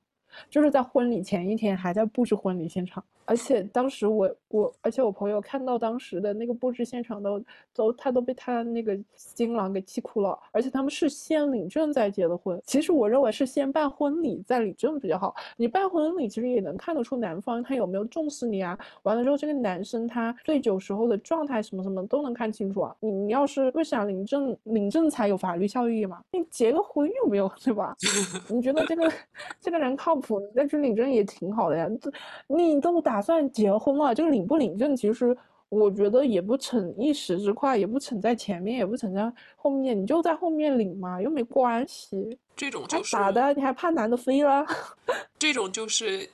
[0.49, 3.03] 就是在婚礼前一天还在布置婚礼现场。
[3.25, 7.41] 而且当时我我，而且我朋友看到当时的那个布置现场都
[7.73, 10.37] 都，他都被他那个新郎给气哭了。
[10.51, 12.61] 而且他们是先领证再结的婚。
[12.65, 15.35] 其实我认为是先办婚礼再领证比较好。
[15.57, 18.77] 你办婚礼其实也能看得出男方他有没有重视你啊。
[19.03, 22.95] 完了之后这个男生他醉酒时候的状态什么什么都能看清楚啊。
[22.99, 26.21] 你你要是不想领证，领证才有法律效益嘛。
[26.31, 27.95] 你结个婚有没有对吧？
[28.47, 29.11] 你觉得这个
[29.59, 31.89] 这个人靠谱，你再去领证也挺好的呀。
[31.99, 32.11] 这
[32.47, 33.15] 你都打。
[33.15, 35.35] 打算结婚了，就领不领证，其实
[35.69, 42.37] 我觉得也不逞一时之快，也不逞在前面，也不逞在后面，你就在后面领嘛，又没关系。
[42.55, 43.53] 这种就是咋的？
[43.53, 44.65] 你还怕男的飞了？
[45.39, 46.29] 这种就是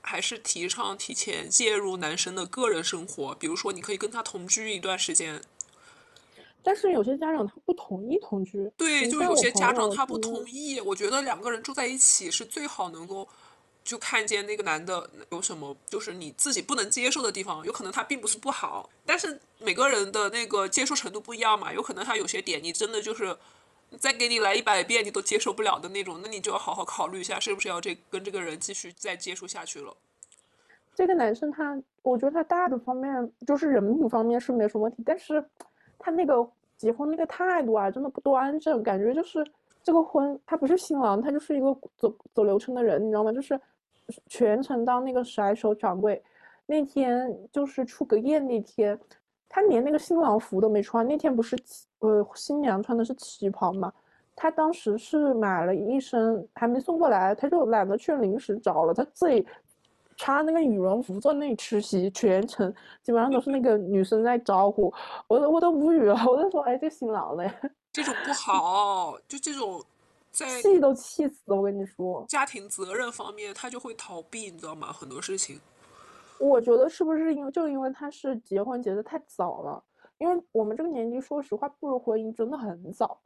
[0.00, 5.40] 还是提倡提前介入男生的个人生活，比如说你可以跟他同居一段时间。
[6.62, 8.70] 但是有些家长他不同意同居。
[8.76, 10.80] 对，就有些家长他不同意。
[10.80, 13.28] 我觉得两个人住在一起是最好能够。
[13.88, 23.34] 就看见那个男的有什么，就是你自己不能接受的地方，有可能他并不是不好，但是每个人的那个接受程度不一样嘛，有可能他有些点你真的就是
[23.98, 29.96] 再给你来一百遍你都接受不了的那种，那你就要好好考虑一下，是不是要这跟这个人继续再接触下去了。
[30.94, 35.42] 这个男生他，我觉得他大的方面就是人品方面是没什么问题，但是
[35.98, 36.46] 他那个
[36.76, 39.42] 结婚那个态度啊，真的不端正，感觉就是
[39.82, 43.32] 这个婚他不是新郎，他就是一个走走流程的人，你知道吗？
[43.32, 43.58] 就是
[44.26, 46.22] 全程当那个甩手掌柜。
[46.66, 48.98] 那天就是出个宴那天，
[49.48, 51.06] 他连那个新郎服都没穿。
[51.06, 51.56] 那天不是
[52.00, 53.92] 呃新娘穿的是旗袍嘛？
[54.36, 59.46] 他当时是买了一身还没送过来，他就懒得去临时找了，他自己。
[60.20, 64.92] 穿那个羽绒服在那里吃席，全程基本上都是那个女生在招呼，
[65.28, 67.48] 我都我都无语了，我就说，哎，这新郎嘞，
[67.92, 69.80] 这种不好，就这种，
[70.46, 74.92] 在气都气死了，我跟你说，家庭责任方面他就会逃避，你知道吗？
[74.92, 75.60] 很多事情，
[76.38, 79.82] 我觉得是不是因为就因为他是结婚结的太早了，
[80.18, 83.20] 因为我们这个年纪，说实话步入婚姻真的很早。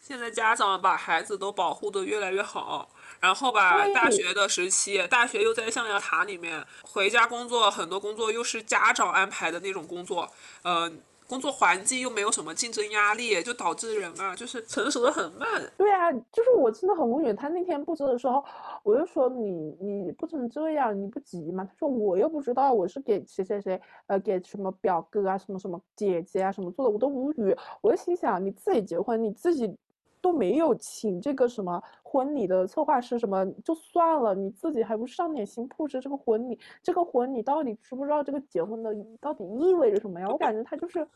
[0.00, 2.88] 现在家长把孩子都保护的越来越好。
[3.20, 10.30] 然后吧，大学的时期，大学又在象牙塔里面，回家工作很多工作又是家长安排的那种工作，
[10.62, 10.90] 呃，
[11.30, 15.48] 工作环境又没有什么竞争压力，就导致人啊，就是成熟的很慢。
[15.76, 17.32] 对啊，就是我真的很无语。
[17.32, 18.44] 他那天布置的时候，
[18.82, 21.64] 我就说你你不成这样，你不急吗？
[21.64, 27.56] 他说我又不知道我是给谁谁谁，呃，给什么表哥啊，什么什么姐姐啊，什么做的，我都无语。
[27.80, 29.72] 我就心想，你自己结婚，你自己。
[30.20, 36.58] 都没有请这个什么婚礼的策划师什么就算了，你自己还不上点心布置这个婚礼？
[36.82, 40.28] 这个婚礼到底知不知道这个结婚的到底意味着什么呀？
[40.28, 41.06] 我感觉他就是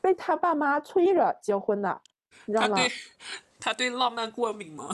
[0.00, 2.00] 被他爸妈催着结婚的，
[2.44, 2.76] 你知道吗？
[2.76, 2.90] 他对，
[3.58, 4.88] 他对浪漫过敏吗？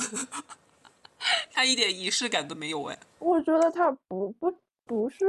[1.52, 2.98] 他一点仪式感都没有哎。
[3.18, 4.52] 我觉得他不不
[4.84, 5.26] 不是，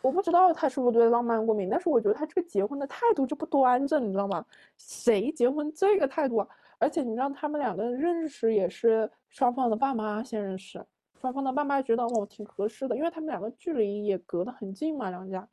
[0.00, 4.44] 我不知道他是不是对浪漫过敏，但是我觉得他这个结婚的态度就不端正，你知道吗？
[4.76, 6.48] 谁结婚这个态度啊？
[6.82, 10.84] 而且你知道他们两个认识也是双方的爸妈先认识，
[11.20, 15.48] 双方的爸妈觉得哦挺合适的，因为他们两个距离也隔得很近嘛，两家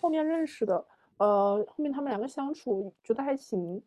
[0.00, 0.84] 后面认识的，
[1.18, 3.82] 呃，后面他们两个相处觉得还行。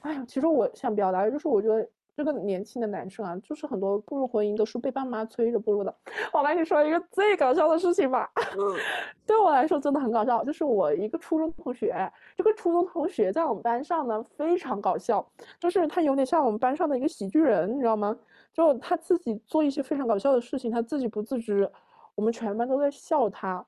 [0.00, 1.86] 哎呀，其实我想表达就是，我觉得。
[2.16, 5.92] 这个年轻的男生啊，就是很多步入婚姻都是被爸妈催着步入的。
[6.32, 8.30] 我跟你说一个最搞笑的事情吧，
[9.26, 15.26] 对我来说真的很搞笑，就是我一个初中同学，这个初中同学在我们班上呢非常搞笑，
[15.58, 18.16] 就是他有点像我们班上的一个喜剧人，你知道吗？
[18.52, 21.70] 就他自己做一些非常搞笑的事情，他自己不自知，
[22.14, 23.64] 我们全班都在笑他。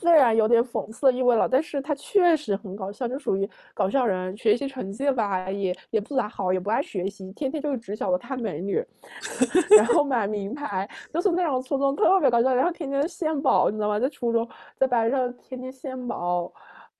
[0.00, 4.34] 虽然有点讽刺意味了，但是他确实很搞笑，就属于搞笑人。
[4.34, 8.82] 学习成绩吧，也也不咋好，也不爱学习，天天就只晓得看美女，
[9.76, 14.00] 然后买名牌，就是那种初中特别搞笑，然后天天献宝，你知道吗？
[14.00, 16.50] 在初中在班上天天献宝，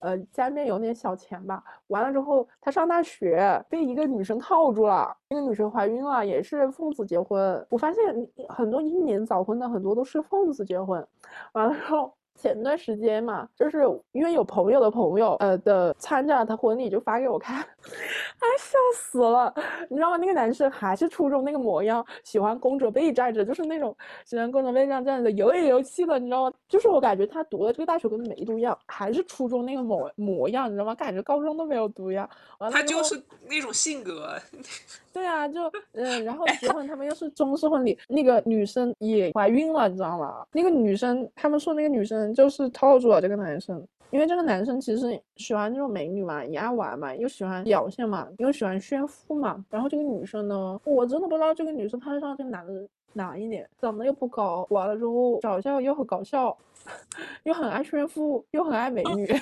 [0.00, 1.64] 呃，家里面有点小钱吧。
[1.86, 7.66] 完了之后，他上大学被一个女生套住了，那个女生怀孕了，也是奉子结婚。
[7.70, 8.04] 我发现
[8.48, 11.06] 很多英年早婚的很多都是奉子结婚，
[11.54, 12.12] 完了之后。
[12.37, 17.61] 前段时间嘛，就是因为有朋友的朋友，呃的参加了他婚礼，就发给我看，
[18.40, 19.53] 哎，笑死了，
[19.88, 20.16] 你知道吗？
[20.16, 26.53] 那个男生还是初中那个模样，喜欢弓着背站着，就是那种喜欢弓着背站站着，油里油气的，你知道吗？
[26.69, 30.95] 就是我感觉他读的这个大学跟没读一样，还是初中那个模模样，你知道吗？
[30.95, 32.29] 感觉高中都没有读一样。
[32.71, 34.35] 他就是那种性格。
[35.12, 35.61] 对啊，就
[35.93, 40.47] 嗯，然后结婚，他们又是中式婚礼，那个女生也怀孕了，你知道吗？
[40.53, 49.64] 那个女生，他们说那个女生就是套住了这个男生，因为这个男生其实喜欢那种美女嘛，也爱玩嘛，又喜欢表现嘛，又喜欢炫富嘛。
[49.70, 52.72] 然后这个女生呢，我真的不知道这个女生看上这个男的
[53.12, 56.56] 哪一点，长得又不高，完了之后搞笑又很搞笑，
[57.44, 59.26] 又很爱炫富，又很爱美女，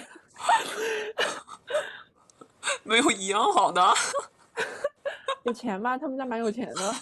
[2.85, 3.83] 没有一样好的。
[5.45, 5.97] 有钱吧？
[5.97, 6.95] 他们家蛮有钱的。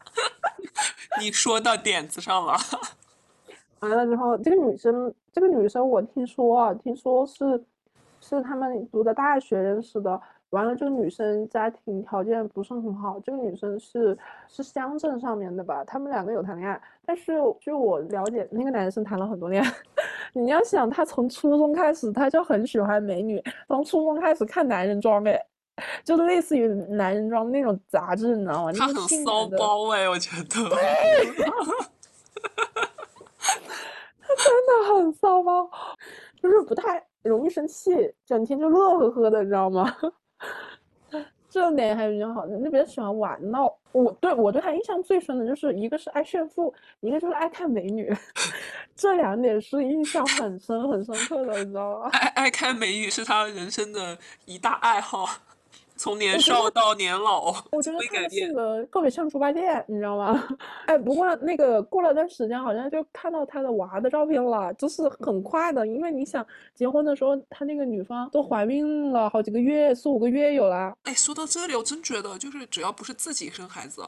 [1.20, 2.56] 你说到点子上了。
[3.80, 7.62] 完了之后，这个女生，这个女生我听说啊，听说是
[8.20, 10.20] 是他们读的大学认识的。
[10.50, 14.16] 完了，这个女生家庭条件不是很好，这个女生是
[14.48, 15.84] 是乡镇上面的吧？
[15.84, 19.72] 他们两个有谈恋爱，但是据我了解，那个男生谈了很多恋爱。
[20.32, 25.38] 你要想，他从初中开始他就很喜欢美女，从初中开始看男人装哎。
[26.02, 28.72] 就类似于男人装那种杂志，你知道吗？
[28.72, 30.64] 他很骚包哎，我觉得。
[34.20, 35.70] 他真的很骚包，
[36.42, 37.90] 就是不太容易生气，
[38.24, 39.96] 整天就乐呵呵的，你知道吗？
[41.48, 43.72] 这点还比较好的，就比较喜欢玩闹。
[43.92, 48.14] 我对我对他印象最深的就是一个是爱炫富，一个就是爱看美女，
[48.94, 52.10] 这两点是印象很深很深刻的，你知道吗？
[52.12, 55.26] 爱爱看美女是他人生的一大爱好。
[55.96, 58.52] 从年少到年老， 我觉得他的性。
[58.54, 60.46] 格特别像猪八戒，你知道吗？
[60.86, 70.94] 哎，不过那个过了段时间，好像就看到他的娃的照片了，就是很快的，因为你想结婚的时候，他那个女方都怀孕了好几个月，四五个月有了。
[71.04, 74.02] 哎，说到这里，我真觉得就是只要不是自己生孩子，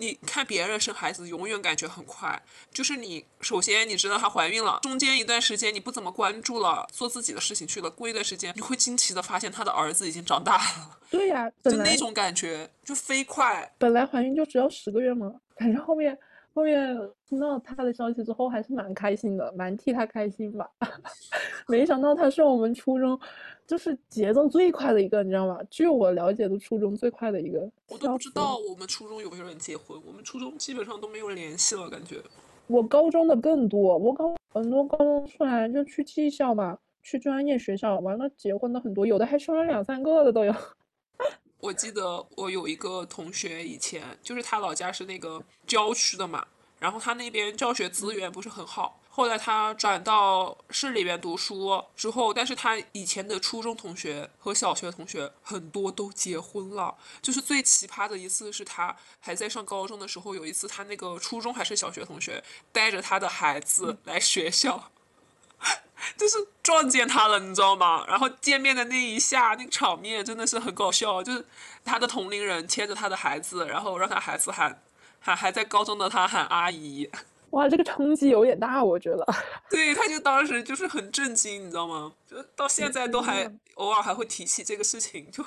[0.00, 2.42] 你看别人生孩子，永远感觉很快。
[2.72, 13.70] 就是你首先你知道她怀孕了，中间一段时间你不怎么关注了，做自己的事情去了，过一段时间你会惊奇的发现她的儿子已经长大了，对呀、就那种感觉就飞快。
[13.76, 16.18] 本来怀孕就只要十个月嘛，反正后面
[16.52, 16.96] 后面
[17.28, 20.68] 听到他的消息之后，还是蛮开心的，蛮替他开心吧。
[21.68, 23.18] 没想到他是我们初中
[23.66, 25.58] 就是节奏最快的一个，你知道吗？
[25.70, 27.60] 据我了解的，初中最快的一个。
[27.88, 32.16] 我都不知道我们初中有没有人结婚，我们初中基本上都没有联系了，感觉。
[32.66, 40.52] 我高中的更多，我高很多高中出来就去技校嘛，去专业学校，完了结婚的很多，有的还生了两三个的都有。
[41.60, 46.46] 我记得我有一个同学，以前就是他老家是那个郊区的嘛，
[46.78, 48.98] 然后他那边教学资源不是很好。
[49.12, 56.96] 后来他转到市里边读书之后，但是他以前的初中同学和小学同学很多都结婚了。
[57.20, 62.42] 就是最奇葩的一次是他还在上高中的时候，有一次他那个初中还是小学同学
[62.72, 64.90] 带着他的孩子来学校，
[66.16, 68.04] 就是撞见他了，你知道吗？
[68.08, 71.44] 然后见面的那一下，那个场面真的是很搞笑，就是
[71.84, 74.82] 他的同龄人牵着他的孩子，然后让他孩子喊
[75.20, 77.08] 喊还在高中的他喊阿姨，
[77.50, 79.26] 哇，这个冲击有点大，我觉得。
[79.70, 82.12] 对，他就当时就是很震惊，你知道吗？
[82.26, 85.44] 就到现在都还嗯偶尔还会提起这个事情，就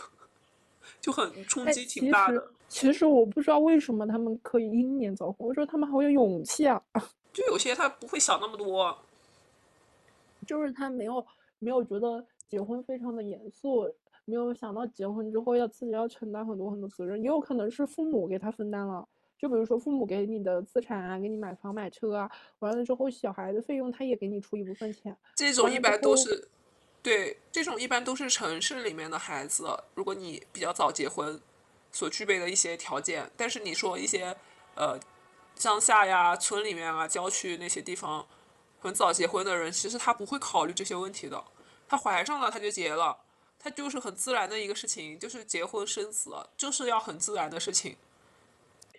[1.02, 2.48] 就很冲哎，击挺大的。
[2.70, 6.82] 其实我不知道为什么他们可以英年早婚，我说他们好有勇气啊。
[7.32, 8.98] 就有些他不会想那么多，
[10.54, 11.26] 就是他没有
[11.58, 13.92] 没有觉得结婚非常的严肃，
[14.26, 19.08] 没有想到结婚之后要自己要承担很多很多责任，也有可能是父母给他分担了。
[19.36, 22.30] 就比如说父母给你的资产啊，给你买房买车啊，
[22.60, 25.18] 完了之后小孩的费用他也给你出一部分钱。
[25.36, 26.48] 这种一般都是，
[27.02, 29.66] 对，这种一般都是城市里面的孩子。
[29.96, 31.42] 如果你比较早结婚，
[31.92, 34.36] 所具备的一些条件，但是你说一些
[34.76, 35.00] 呃
[35.56, 38.26] 乡下呀、村里面啊、郊区那些地方，
[38.84, 41.42] 很早结婚的人，其实他不会考虑这些问题的。
[41.88, 43.16] 他怀上了他就结了，
[43.58, 47.96] 他就是很自然的一个事情，就是结婚生子，就是要很自然的事情。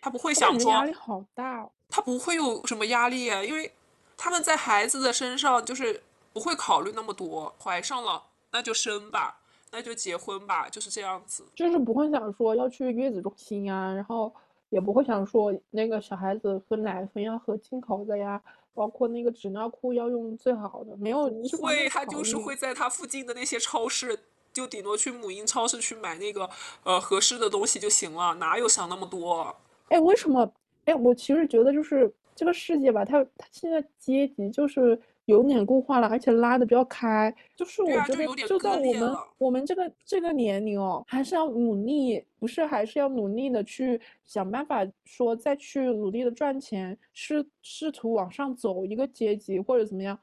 [0.01, 1.71] 他不会想说压力好大哦。
[1.91, 3.71] 他不会有什么压力啊，因为
[4.17, 8.23] 他们在孩子的身上就是不会考虑那么多，怀上了
[8.53, 9.39] 那就生吧，
[9.71, 11.45] 那就结婚吧，就是这样子。
[11.55, 14.33] 就是不会想说要去月子中心啊，然后
[14.71, 18.41] 也不会想说那个小孩子喝奶粉要喝进口的呀，
[18.75, 24.19] 包括那个纸尿裤要用最好的，没有会，他就是会在他附近的那些超市，
[24.53, 26.49] 就顶多去母婴超市去买那个
[26.83, 29.55] 呃合适的东西就行了，哪有想那么多？
[29.89, 30.53] 哎，为什么？
[30.87, 37.35] 哎，我其实觉得就是这个世界吧，它它现在阶级就是有点固化了，而且拉的比较开。
[37.57, 50.19] 就是我觉得就在我们我们这个这个年龄哦，还是要努力，不是还是要努力的去想办法说再去努力的赚钱，试试图往上走一个阶级或者怎么样。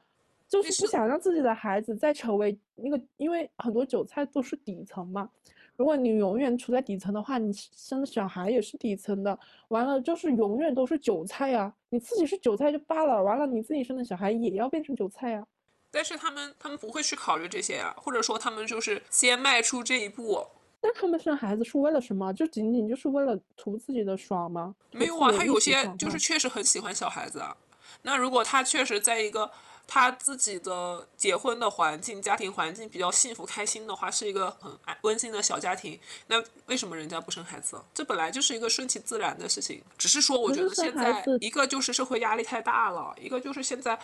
[0.48, 5.30] 就是不想让自己的孩子再成为那个，因为很多韭菜都是底层嘛。
[5.76, 15.46] 如果你永远处在底层的话，你生的小孩也是底层的，完了就是永远都是韭菜呀、你自己是韭菜就罢了，完了你自己生的小孩也要变成韭菜呀、
[15.90, 20.46] 但是他们他们不会去考虑这些啊，或者说他们就是先迈出这一步。
[20.82, 22.32] 那他们生孩子是为了什么？
[22.32, 24.74] 就仅仅就是为了图自己的爽吗？
[24.90, 27.56] 没有啊，他有些就是确实很喜欢小孩子啊。
[28.02, 29.50] 那如果他确实在一个
[29.86, 37.80] 他自己的结婚的环境、家庭环境比较幸福开心的话，是一个很爱温馨的小家庭，那为什么人家不生孩子？
[37.92, 39.82] 这本来就是一个顺其自然的事情。
[39.98, 43.98] 只是说，我觉得现在一个就是社会压力太大了，一个就是现在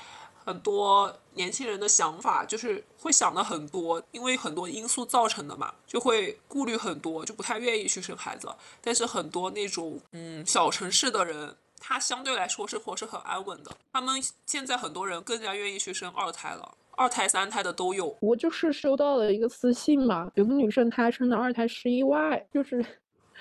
[0.45, 8.49] 很多年轻人的想法就是会想的很多，因为很多因素造成的嘛，就会顾虑很多，就不太愿意去生孩子。
[8.83, 13.70] 但是很多那种嗯小城市的人，他相对来说生活是很安稳的。
[13.93, 14.14] 他们
[14.47, 18.16] 现在很多人更加愿意去生二胎了，二胎、三胎的都有。
[18.20, 22.85] 我就是收到了一个私信嘛，有个女生她生的二胎是意外，就是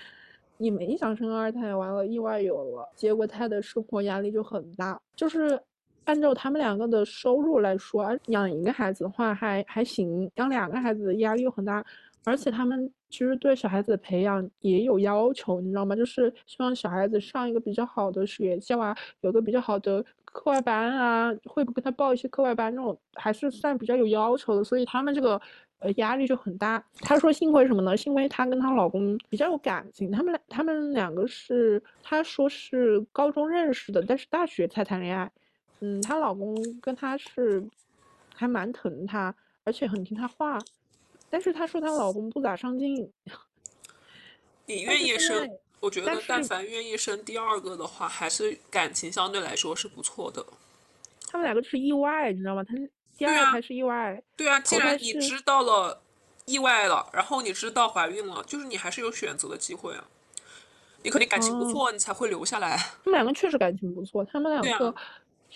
[0.58, 5.00] 你没想生二胎，完了意外有了，结果她的生活压力就很大。
[5.16, 5.60] 就是
[6.06, 11.84] 按照他们两个的收入来说，养一个孩子的话还还行，养两个孩子的压力又很大，
[12.24, 15.95] 而且他们其实对小孩子的培养也有要求，你知道吗？
[15.95, 24.64] 就是希望小孩子上一个比较好的学校啊，有个比较好的课外班啊，会不跟他报一些课外班，那种还是算比较有要求的。
[24.64, 25.41] 所以他们这个
[25.80, 26.84] 呃压力就很大。
[26.99, 27.95] 她说幸亏什么呢？
[27.95, 35.32] 幸亏她跟她老公比较有感情，他们俩他们两个是她说是高中认识的，但是大学才谈恋爱。
[35.80, 37.64] 嗯，她老公跟她是
[38.36, 39.34] 还蛮疼她，
[39.64, 40.60] 而且很听她话。
[41.30, 43.12] 但是她说她老公不咋上进。
[44.66, 45.50] 你愿意生？
[45.80, 50.46] 我觉得但凡愿意生第二个的话，还是感情相对来说是不错的。
[51.30, 52.64] 他们两个是意外，你知道吗？
[52.64, 52.74] 他
[53.18, 54.22] 第二还是意外。
[54.36, 56.02] 对啊，既然你知道了
[56.46, 60.08] 意外了，然后你知道怀孕了，就是你还是有选择的机会啊。
[61.04, 62.76] 你肯定感情不错，你才会留下来。
[62.76, 64.94] 他们两个确实感情不错，他们两个。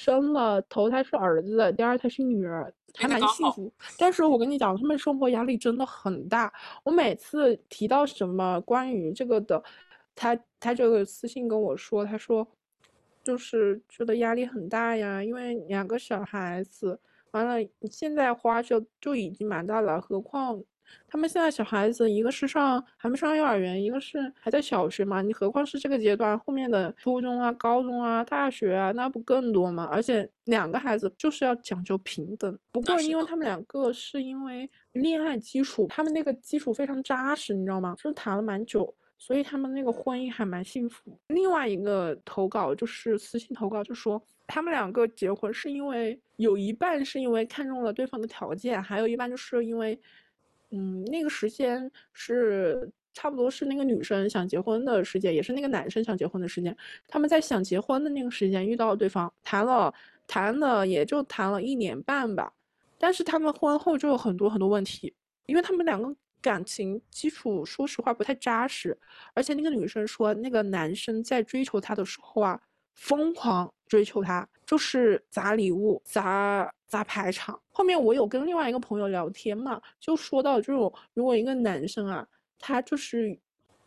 [0.03, 3.71] 生了头胎是儿子，第二胎是女儿，还蛮幸福。
[3.99, 6.51] 但是我跟你讲，他们生活压力真的很大。
[6.83, 9.63] 我每次提到什么关于这个的，
[10.15, 12.47] 他他就私信跟我说，他说
[13.23, 16.99] 就是觉得压力很大呀，因为两个小孩子，
[17.29, 20.63] 完了现在花销就已经蛮大了，何况。
[21.07, 25.21] 他们现在小孩子，一个是上还没上幼儿园，一个是还在小学嘛。
[25.21, 29.89] 你何况是这个阶段后面的初中啊、高中啊、大学啊，那不更多吗？
[29.91, 32.57] 而且两个孩子就是要讲究平等。
[32.71, 37.93] 不过因为他们两个是因为恋爱基础，他们那个基础非常扎实，你知道吗？
[37.97, 41.19] 就是谈了蛮久，所以他们那个婚姻还蛮幸福。
[41.27, 49.99] 另外一个投稿就是私信投稿，就说他们两个结婚是因为有一半是因为看中了对方的条件，还有一半就是因为。
[50.71, 56.75] 嗯，那个时间是差不多是那个女生想结婚的时间，也是那个男生想结婚的时间。
[57.07, 59.93] 他们在想结婚的那个时间遇到了对方，谈了
[60.27, 62.53] 谈了也就谈了一年半吧。
[62.97, 65.13] 但是他们婚后就有很多很多问题，
[65.45, 68.97] 因为他们两个感情基础说实话不太扎实。
[69.33, 72.61] 而且那个女生说，那个男生在追求她的时候啊，
[72.93, 77.61] 疯狂追求她，就是砸礼物、砸砸排场。
[77.73, 82.25] 后面我有跟另外一个朋友聊天嘛，就说到这种，如果一个男生啊，
[82.57, 83.37] 他就是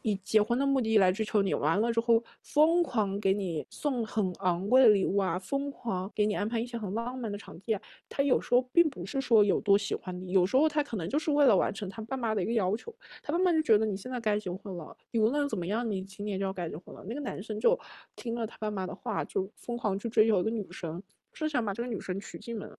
[0.05, 17.03] 以结婚的目的来追求你，完了之后疯狂给你送很昂贵的礼物啊，疯狂给你安排一些很浪漫的场地啊，他有时候并不是说有多喜欢你，有时候他可能就是为了完成他爸妈的一个要求，他爸妈就觉得你现在该结婚了，你无论怎么样，你今年就要该结婚了。
[17.09, 17.81] 那个男生就
[18.15, 21.03] 听了他爸妈的话，就疯狂去追求一个女生，
[21.33, 22.77] 是想把这个女生娶进门。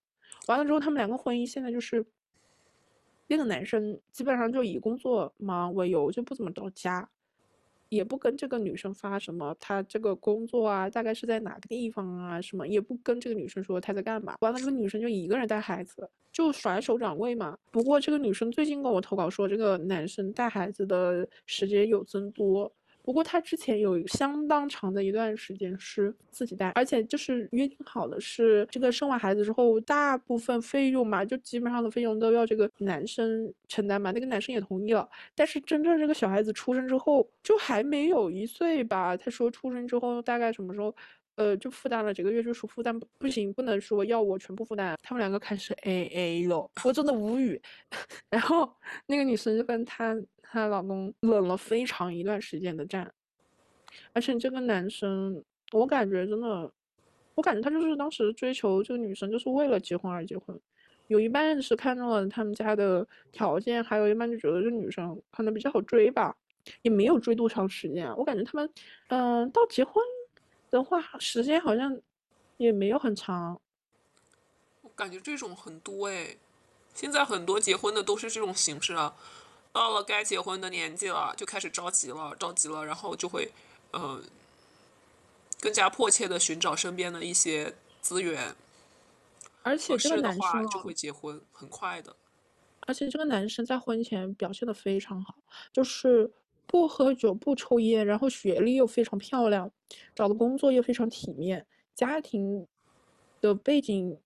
[0.47, 2.05] 完了之后，他们两个婚姻现在就是，
[3.26, 7.09] 那个男生基本上就以工作忙为由，就不怎么到家，
[7.89, 14.36] 也不跟这个女生发什么她这个工作啊，大概是在哪个地方啊，什么也不跟这个女生说她在干嘛。
[14.41, 17.57] 完了，这个女生就一个人带孩子，就甩手掌柜嘛。
[17.71, 22.71] 不过这个女生最近跟我投稿说，这个男生带孩子的时间有增多。
[23.06, 34.12] 不过他之前有相当长的一段时间是自己带，而且就是约定好的是，这个生完孩子之后，大部分费用嘛，就基本上的费用都要这个男生承担嘛。
[34.12, 39.16] 那个男生也同意了，但是真正这个小孩子出生之后，就还没有一岁吧？
[39.16, 40.93] 他说出生之后大概什么时候，
[41.36, 44.97] 呃，就负担了几个月就说负担不行，不能说要我全部负担。
[45.01, 47.61] 他们两个开始 A A 了，我真的无语。
[48.29, 48.69] 然后
[49.05, 50.15] 那个女生就跟他。
[50.47, 53.11] 她老公冷了非常一段时间的战，
[54.13, 56.71] 而且这个男生，我感觉真的，
[57.33, 60.57] 我感觉他就是当时追求这个女生，就是为了结婚而结婚。
[61.07, 66.33] 有一半是看中了他们家的条件，还有一半就觉得这女生可能比较好追吧，
[66.83, 68.07] 也没有追多长时间。
[68.15, 68.69] 我感觉他们，
[69.07, 70.01] 嗯，到结婚
[70.76, 71.97] 的话，时间好像
[72.57, 73.59] 也没有很长。
[74.82, 76.36] 我感觉这种很多哎，
[76.93, 79.15] 现在很多结婚的都是这种形式啊。
[79.71, 83.51] 到了该结婚的年纪了，就开始着急了，着急了，然后就会，
[83.93, 84.23] 嗯，
[85.59, 88.55] 更加迫切的寻找身边的一些资源。
[89.63, 92.15] 而且这个男生就会结婚，很快的。
[92.88, 95.36] 而且这个男生在婚前表现的非常好，
[95.73, 96.32] 就是
[96.68, 99.72] 不喝酒、不抽烟，然后学历又非常漂亮，
[100.13, 102.68] 找的工作又非常体面，家庭
[103.39, 104.18] 的背景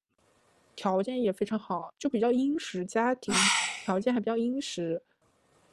[0.76, 3.34] 条件也非常好，就比较殷实，家庭
[3.84, 5.02] 条件还比较殷实。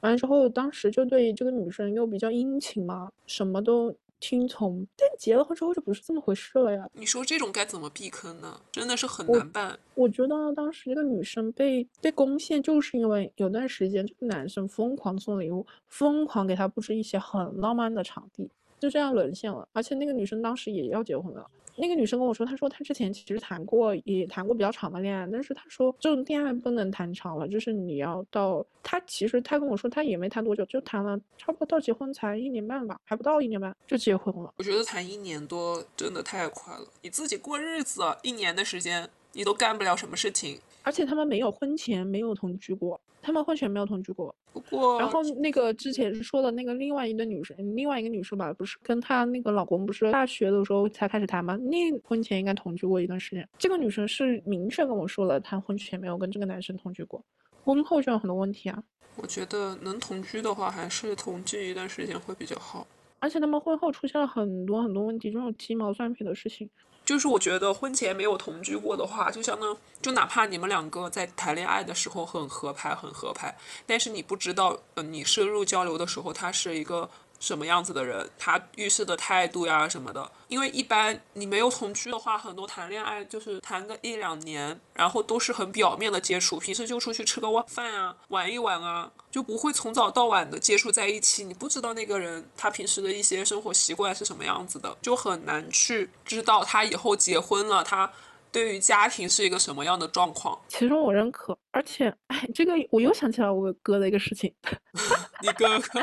[0.00, 4.86] 完了之后，当时就对这个女生又比较殷勤嘛，什么都听从。
[4.96, 6.88] 但结了婚之后就不是这么回事了呀。
[6.92, 8.60] 你说这种该怎么避坑呢？
[8.72, 9.78] 真的是很难办。
[9.94, 18.50] 我觉得当时那个女生被被攻陷，就是因为有段时间这个男生疯狂送礼物，疯狂给她布置一些很浪漫的场地。
[18.78, 19.66] 就这样沦陷了。
[19.72, 21.46] 而且那个女生当时也要结婚了。
[21.78, 34.52] 那个女生跟我说，她说她之前其实谈过，也谈过比较长的恋爱，但是她说这种恋爱不能谈长了，就是你要到她其实她跟我说，她也没谈多久，就谈了差不多到结婚才一年半吧，还不到一年半就结婚了。
[34.56, 40.58] 我觉得谈一年多真的太快了，你自己过日子一年的时间，你都干不了什么事情。
[40.86, 44.32] 而且他们没有婚前没有同居过，他们婚前没有同居过。
[44.52, 51.56] 不过，然后那个之前说的那个另外一个女生，另外一个女生吧，不是跟她那个老公不是大学的时候才开始谈吗？
[51.56, 53.46] 那婚前应该同居过一段时间。
[53.58, 57.20] 这个女生是明确跟我说了，她婚前没有跟这个男生同居过，
[57.64, 58.80] 婚后就有很多问题啊。
[59.16, 62.86] 我觉得能同居的话，还是同居一段时间会比较好。
[63.26, 66.70] 而且他们婚后出现了很多很多问题，这种鸡毛蒜皮的事情。
[67.04, 73.52] 就是我觉得婚前没有同居过的话，就相当就哪怕你们两个在谈恋爱的时候很合拍很合拍，
[73.84, 77.10] 但是你不知道，呃，你深入交流的时候，他是一个。
[77.38, 91.44] 什么样子的人，他遇事的态度呀什么的，因为一般你没有同居的话，很多谈恋爱就是谈个一两年，然后都是很表面的接触，平时就出去吃个晚饭啊，玩一玩啊，就不会从早到晚的接触在一起。
[91.44, 98.10] 你不知道那个人他平时的一些生活习惯是什么样子的，就很难去知道他以后结婚了，他
[98.50, 100.58] 对于家庭是一个什么样的状况。
[100.68, 104.52] 其实我认可，而且，哎，这个我又想起来我哥的一个事情。
[105.42, 106.02] 你哥哥。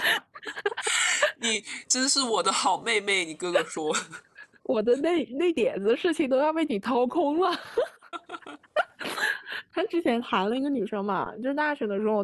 [1.42, 3.94] 你真是我的好妹妹，你哥哥说，
[4.64, 7.52] 我的那那点子事情都要被你掏空了。
[9.74, 12.24] 他之前谈了一个女生嘛，就是大学的时候，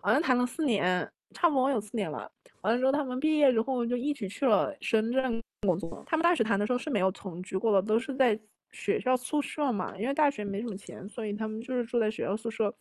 [0.00, 2.30] 好像谈了四年，差不多有四年了。
[2.60, 6.04] 完了之后，他们毕业之后就一起去了深圳工作。
[6.06, 8.38] 他们大学谈的时候是没有同居过的，都是在
[8.72, 12.74] 学校宿舍嘛，因为大学没什么钱，所以他们就是住在学校宿舍，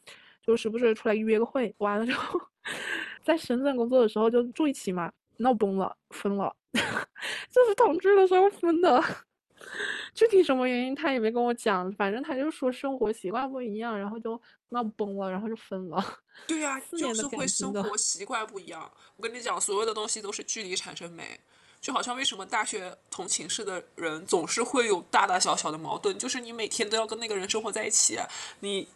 [0.45, 1.73] 就时不时出来约个会。
[1.77, 2.39] 完了之后。
[3.23, 9.03] 在深圳工作的时候就住一起嘛，闹崩了，分了， 就是同居的时候分的。
[10.13, 16.03] 具体什么原因他也没跟我讲，反正他就说生活习惯不一样，然后就闹崩了，然后就分了。
[16.45, 18.91] 对呀，就是会生活习惯不一样。
[19.15, 21.39] 我跟你讲，所有的东西都是距离产生美。
[21.79, 28.17] 就好像为什么大学同寝室的人总是会有大大小小的矛盾，就是你每天都要跟那个人生活在一起，
[28.59, 28.87] 你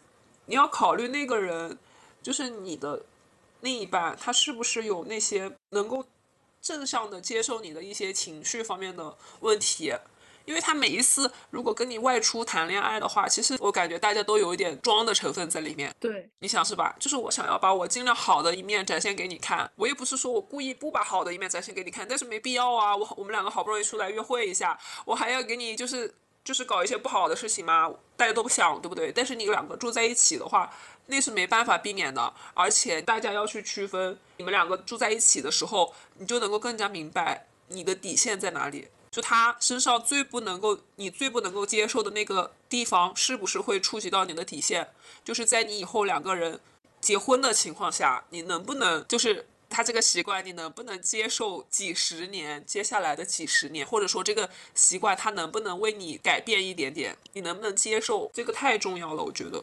[0.46, 1.78] 你要考虑那个人，
[2.22, 3.02] 就是你的。
[3.60, 6.06] 另一半他是不是有那些能够
[6.68, 9.90] 正向的接受你的一些情绪方面的问题？
[10.44, 15.94] 因为他每一次如果跟你外出谈恋爱的话，其实我感觉大家都有一点装的成分在里面。
[15.98, 16.94] 对，你想是吧？
[17.00, 22.94] 就是我想要把我尽量好的一面展现给你看，我也不是说我故意不把好的一面展现给你看，但是没必要啊。
[22.94, 26.14] 我我们两个好不容易出来约会一下，我还要给你就是
[26.48, 27.92] 就是搞一些不好的事情吗？
[28.16, 29.12] 大家都不想，对不对？
[29.12, 30.72] 但是你两个住在一起的话。
[31.10, 38.88] 那是没办法避免的，而且大家要去区分，你们两个住在一起的时候，你就能够更加明白你的底线在哪里。
[39.10, 44.88] 就他身上最不能够，你最不能够接受的那个地方，是不是会触及到你的底线？
[45.24, 46.60] 就是在你以后两个人
[47.00, 57.16] 结婚的情况下，你能不能就是他这个习惯，你能不能接受几十年接下来的几十年，或者说这个习惯他能不能为你改变一点点？
[57.32, 58.30] 你能不能接受？
[58.32, 59.62] 这个太重要了，我觉得。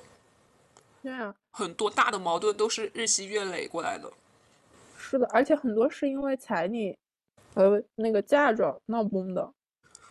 [1.01, 4.11] 对啊，很多大的矛盾都是日积月累过来的。
[4.97, 6.97] 是的，而且很多是因为彩礼
[7.53, 9.51] 和那个嫁妆闹崩的。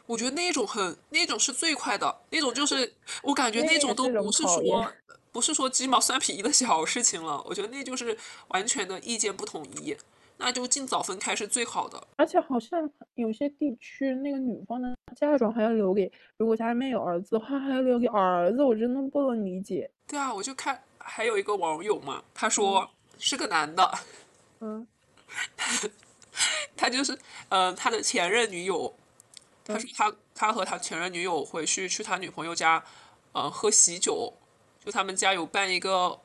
[0.07, 2.93] 我觉得那种很，那种是最快的，那种就是
[3.23, 4.93] 我感觉那种都不是说
[5.35, 7.43] 不是说鸡毛蒜皮的小事情了。
[7.45, 8.17] 我觉得那就是
[8.49, 9.97] 完全的意见不统一，
[10.37, 12.07] 那就尽早分开是最好的。
[12.15, 19.91] 而且好像有些地区那个女方的嫁妆还要留给，如果家里面有儿子的话，还要留给儿子，我真的不能理解。
[20.07, 23.93] 对啊，我就看还有一个网友嘛，他说是个男的，
[24.61, 24.87] 嗯，
[26.79, 27.19] 他就是
[27.49, 28.95] 呃他的前任女友，
[29.65, 32.85] 他说他他和他前任女友回去去他女朋友家，
[33.33, 34.33] 呃喝喜酒，
[34.85, 36.21] 就他们家有办一个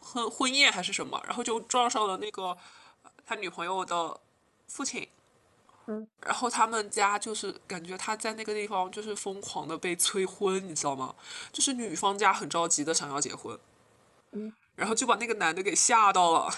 [0.00, 2.56] 婚婚宴还是什么，然后就撞上了那个
[3.26, 4.20] 他女朋友的
[4.66, 5.08] 父亲。
[5.86, 11.12] 嗯，然后他们家就是感觉他在那个地方就是疯狂的被催婚，你知道吗？
[11.52, 13.58] 就是女方家很着急的想要结婚，
[14.30, 16.54] 嗯，然后就把那个男的给吓到了，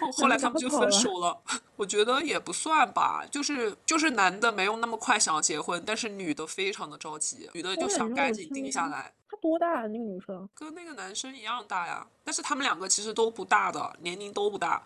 [0.00, 1.38] 后后来他们就分手了。
[1.76, 9.12] 我觉得也不算吧，就是就是男的没有那么快想要结婚，但是女的非常的着急，女的就想赶紧定下来。
[9.28, 9.86] 他多大啊？
[9.86, 14.82] 那个女生跟那个男生一样大呀，但是他们两个其实都不大的，年龄都不大。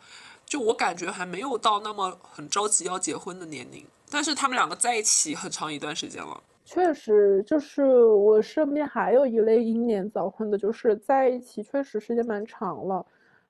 [0.46, 6.40] 就我感觉还没有到那么很着急要结婚的年龄，但是他们两个在一起很长一段时间了。
[6.64, 13.04] 确实，就是我身边还有一类英年早婚的，就是在一起确实时间蛮长了。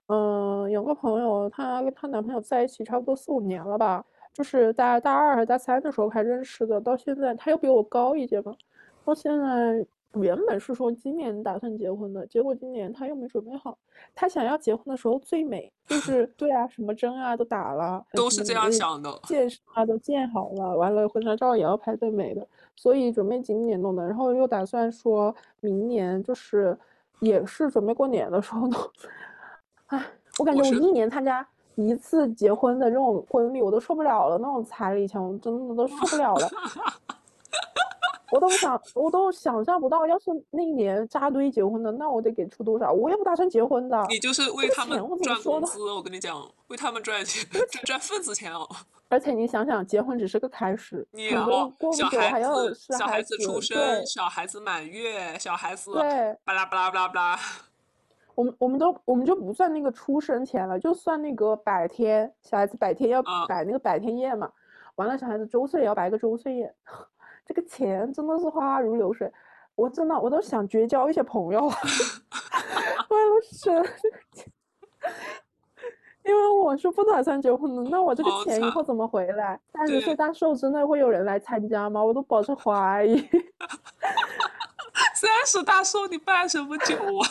[0.08, 8.54] 嗯，有个朋友，她跟她男朋友在一起差不多四五年了吧，就是大大二还是大三的时候还认识的，到现在他又比我高一届嘛，
[9.04, 9.86] 到现在。
[10.20, 13.76] 原本是说今年打算结婚的，结果今年她又没准备好。
[14.14, 22.46] 她想要结婚的时候最美，就 是对啊，什么针啊都打了，都是这样想的，戒啊都建好了，完了婚纱照也要拍最美的，
[22.76, 24.02] 所以准备今年弄的。
[24.06, 26.74] 然后又打算说明年，就是
[27.20, 28.80] 也是准备过年的时候弄。
[29.86, 30.04] 唉，
[30.38, 36.50] 我感觉我一年参加一次结婚的这种婚礼，我都受不了了，那种彩礼钱我真的都受不了了。
[38.32, 42.92] 我都想，我都想象不到，要是那一年扎堆结婚的，那我得给出多少？
[42.92, 44.04] 我也不打算结婚的。
[44.08, 48.68] 你就是为他们赚工资，我跟你讲，为他们赚钱，赚赚份子钱哦。
[49.08, 57.40] 而且你想想，结婚只是个开始，你过不久还要小孩子出生，小孩子满月，小孩子对巴拉巴拉巴拉巴拉。
[58.36, 64.48] 我们我们都我们就不算那个出生钱了，就算那个百天，小孩子百天要摆那个百天宴嘛。
[64.96, 66.72] 完了，小孩子周岁也要摆个周岁宴。
[67.46, 69.32] 这个钱真的是花如流水，
[69.74, 74.52] 我真的我都想绝交一些朋友， 为了省这个钱，
[76.24, 77.82] 因为我是不打算结婚的。
[77.90, 79.58] 那我这个钱以后怎么回来？
[79.72, 82.04] 三十岁大寿之内会有人来参加吗？
[82.04, 83.16] 我都保持怀疑。
[85.14, 87.24] 三十大寿你办什么酒啊？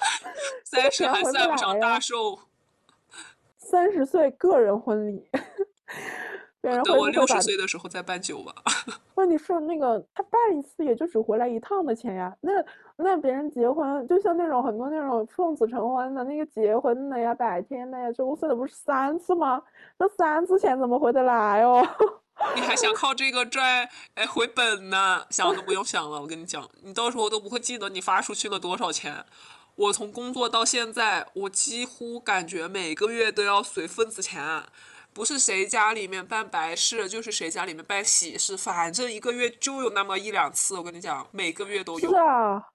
[0.64, 2.38] 三十还算不上大寿。
[3.58, 5.28] 三十岁个人婚礼。
[6.60, 8.52] 等我六十岁的时候再办酒吧。
[9.14, 12.36] 问题是那个他办一次也就只回来一趟的钱呀。
[12.40, 12.52] 那
[12.96, 19.62] 那别人结婚，就像那种很多那种奉子成婚的那个结婚的呀、百天的呀、周岁的，不是三次吗？
[19.98, 21.86] 那三次钱怎么回得来哦？
[22.54, 25.24] 你还想靠这个赚哎回本呢？
[25.30, 29.24] 想都不用想了，我跟你讲，你到时候都不会记得你发出去了多少钱。
[29.78, 34.64] 我从工作到现在，我几乎感觉每个月都要随份子钱。
[35.12, 40.76] 不是谁家里面办白事，就是谁家里面办喜事，反正一个月就有那么一两次。
[40.76, 42.10] 我跟你讲，每个月都有。
[42.10, 42.68] 是啊，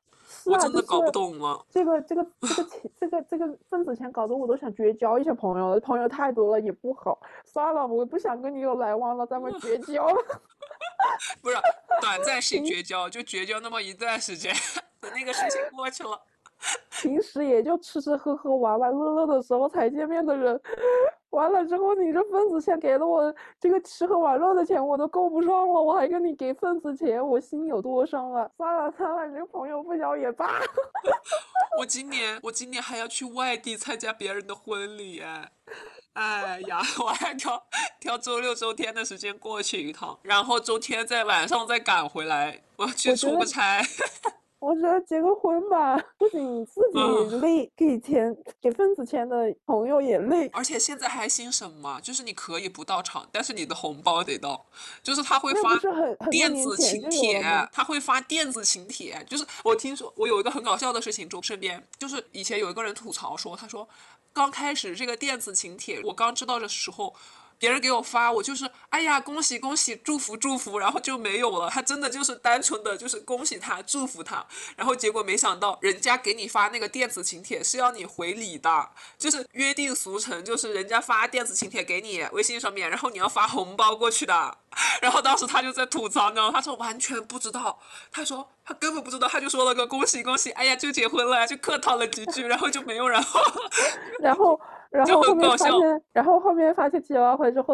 [0.45, 1.65] 我真的搞不懂了。
[1.69, 5.79] 这个这个这个钱，这个这个份子钱，搞得我都想绝交一些朋友了。
[5.81, 10.07] 朋友太多了也不好，算了，我不想跟你有来往了，咱们绝交。
[11.41, 11.57] 不是
[11.99, 14.55] 短暂性绝交，就绝交那么一段时间，
[15.01, 16.21] 等 那个事情过去了。
[16.89, 20.59] 平时也就吃吃喝喝、玩玩乐乐的时候才见面的人。
[21.31, 28.47] 完了之后，你这份子钱给了我，这个吃喝玩乐的钱我都够不上了，我还跟你给份子钱，我心有多伤啊！
[28.55, 30.59] 算了算了，你这个朋友不交也罢。
[31.79, 35.51] 我今年我今年还要去外地参加别人的婚礼哎，
[36.13, 37.63] 哎呀， 我还挑
[37.99, 43.81] 挑周六周天的时间过去一趟，然后周天在晚上再赶回来，我要去出个差。
[44.63, 50.47] 我觉得结个婚吧，不仅自己累，给钱给份子钱的朋友也累。
[50.53, 51.99] 而且现在还兴什么？
[52.01, 54.65] 就是你可以不到场，但是你的红包得到。
[55.01, 55.77] 就是他会发
[56.31, 57.43] 电子请帖，
[57.73, 59.21] 他会发电子请帖。
[59.29, 63.85] 就是我听说，我有一个很搞笑的事情，就身边就是以前有一个人吐槽说，他说
[64.31, 67.13] 刚开始这个电子请帖，我刚知道的时候。
[67.63, 71.69] 别人给我发，我就是哎呀，恭喜恭喜，祝福祝福，然后就没有了。
[71.69, 74.45] 他真的就是单纯的就是恭喜他，祝福他，
[74.75, 84.57] 然后结果没想到，人家给你发那个电子请帖是要你回礼的，就是约定俗成，就是人家发电子请帖给你微信上面，然后你要发红包过去的。
[85.01, 86.53] 然后当时他就在吐槽，你知道吗？
[86.53, 87.77] 他说完全不知道，
[88.11, 93.39] 他说他根本不知道，他就说了个恭喜恭喜，哎呀就结婚了，就客套了几句，然后就没有 然后，
[94.19, 94.59] 然后。
[94.93, 95.71] 然后后面发现，
[96.11, 97.73] 然后后面发现结完婚之后，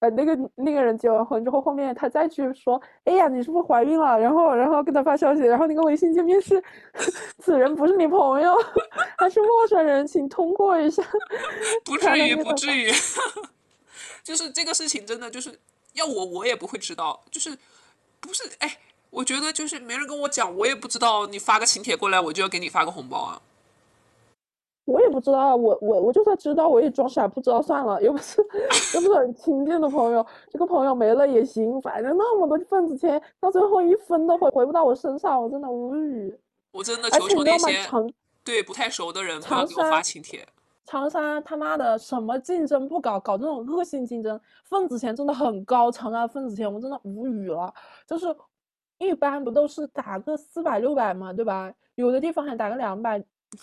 [0.00, 4.18] 呃，那个那个人结完婚之后，后面他再去说，哎呀，你是不是怀孕了？
[4.18, 6.64] 然后，然后跟他发消息，然后那个微信界面是，
[7.40, 8.56] 此人不是你朋友，
[9.18, 11.02] 他是陌生人，请通过一下。
[11.84, 12.90] 不至于，不至于。
[14.24, 15.50] 就是这个事情真的就是
[15.96, 17.56] 要我我也不会知道，就是
[18.20, 18.78] 不是哎，
[19.10, 23.42] 我觉得就是没人跟我讲，我也不知道，你发个请帖过来，我就要给你发个红包啊。
[24.84, 28.40] 我也不知道，我我我就算知道，我也装傻不知道算了，又不是
[28.94, 36.38] 又不是很亲近的朋友，这个朋友没了也行，反正那么多份子钱，到最后一分都回回不到我身上，我真的无语。
[36.70, 37.84] 我真的求求那些
[38.44, 40.46] 对不太熟的人不要给我发请帖。
[40.86, 47.74] 长沙他妈的什么竞争不搞，搞这种恶性竞争，份子钱真的很高，长沙份子钱我真的无语了。
[48.06, 48.34] 就是
[48.98, 51.72] 一般不都是打个四百六百嘛，对吧？
[51.96, 53.22] 有的地方还打个两百，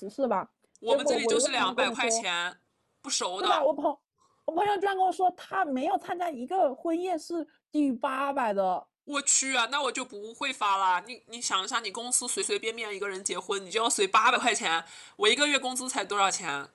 [0.09, 0.49] 是吧？
[0.81, 2.57] 我们这里就是两百块钱，
[3.01, 3.47] 不熟的。
[3.63, 3.97] 我朋
[4.45, 8.85] 我朋友居然跟我说，他没有参加一个婚宴是低于八百的。
[9.05, 11.01] 我去啊，那我就不会发了。
[11.07, 14.83] 你你想一下，你公司随随便便一个人结婚，你就要随八百块钱，
[15.15, 16.67] 我一个月工资才多少钱？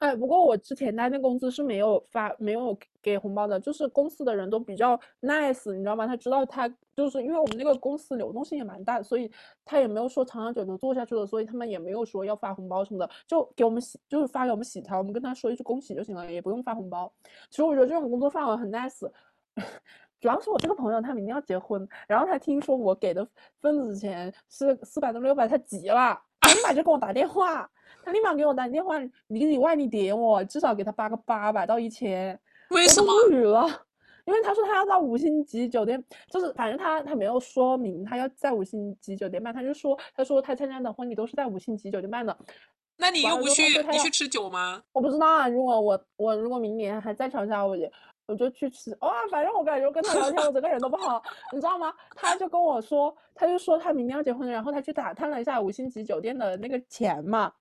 [0.00, 6.06] 哎，不过我之前待那公司是没有发没有给红包的，就是公司的人都比较 nice，你知道吗？
[6.06, 9.30] 他知道他就是因为我们那个公司流动性也蛮大，所以
[9.62, 17.12] 他也没有说长长久久做下去的，所以他们也没有说要发红包什么的，就给我们喜就是发给我们喜条，我们跟他说一句恭喜就行了，也不用发红包。
[17.50, 19.06] 其实我觉得这种工作氛围很 nice，
[20.18, 23.28] 主要是我这个朋友他明天要结婚，然后他听说我给的
[23.60, 27.70] 份子钱是四百到六百，他急了，他立马就给我打电话。
[28.02, 32.38] 他立马给我打电话，里里外里点我，至少给他发个八百到一千。
[32.70, 33.12] 为什么？
[33.12, 33.66] 无语了，
[34.24, 42.34] 因为他说他要到五星级酒店，就是反正他他没有说明他要在五星级酒店办，他就说他说他参加的婚礼都是在五星级酒店办的。
[42.96, 44.82] 那你又不去，你去吃酒吗？
[44.92, 45.48] 我不知道啊。
[45.48, 47.84] 如果我我如果明年还在长沙，我就
[48.30, 48.96] 我就去吃。
[49.00, 51.20] 哇，反正我感觉跟他聊天，我整个人都不好，
[51.52, 51.92] 你知道吗？
[52.14, 57.52] 他就跟我说，他就说他明天要结婚，然后他去打探了一下五星级酒店的那个钱嘛。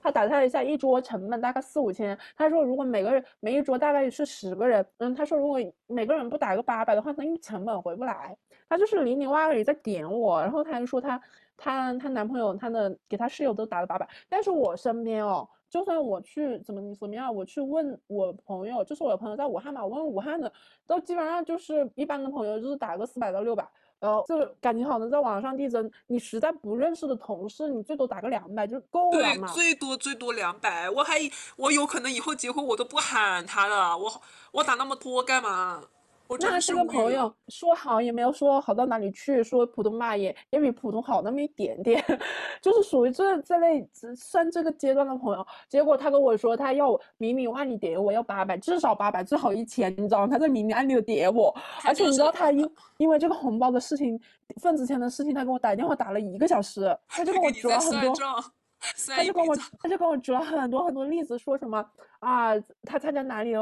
[0.00, 2.16] 他打探了一下，一桌成本大概四五千。
[2.36, 5.58] 他说，如果每个人每一桌大概是十个人，嗯，他说如果
[5.88, 8.36] 每个人不打个八百的话，那你成本回不来。
[8.68, 11.20] 他就是里里外外里在点我，然后他还说他
[11.56, 14.08] 他他男朋友他的给他室友都打了八百。
[14.28, 20.52] 但是我身边哦，就算我去怎么怎么样，我去问我朋友，就是我的朋友在武汉嘛，我问武汉的，
[20.86, 23.68] 都基本上就是一般的朋友就是打个四百到六百。
[24.00, 29.48] 然后这感情好的在网上递增，你实在不认识的同事，你最多打个两百就够了嘛。
[29.48, 31.18] 对，最多最多两百，我还
[31.56, 34.08] 我有可能以后结婚我都不喊他了，我
[34.52, 35.82] 我打那么多干嘛？
[36.40, 42.04] 那是个朋友说好也没有说好到哪里去，说普通嘛也也比普通好那么一点点，
[42.60, 45.46] 就是属于这这类算这个阶段的朋友。
[45.68, 50.28] 结果他跟我说他要明里暗里点我要八百，至少八百，最好一千，你知道吗？
[50.30, 51.54] 他在明里暗里的点我，
[51.84, 54.20] 而且你知道他因因为这个红包的事情、
[54.60, 58.14] 份子钱的事情，他给我打电话打了一个小时，他就跟我说了很多。
[59.14, 61.84] 他就跟我，他就跟我举了很多很多例子，说什么
[62.20, 62.52] 啊，
[62.82, 63.52] 他参加哪里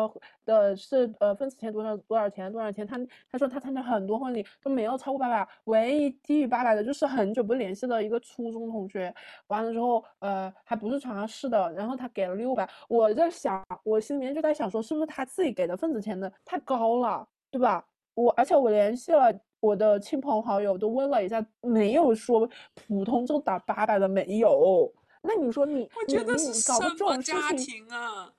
[0.44, 2.98] 的是呃份子钱多少多少钱多少钱，他
[3.30, 9.12] 他说他参加很多婚礼都没有超过八百，唯一低于八百的就是很久不联系的一个初中同学，
[9.46, 17.82] 完了之后呃还不是长沙市的，然后他给了六百，我在想，我心里面就在想说，是不是他自己给的份子钱的太高了，对吧？
[18.14, 24.92] 我而且我联系了我的亲朋好友，都问了一下，没有说普通就打八百的没有。
[25.26, 28.32] 那你说你，我觉得是什么家庭啊？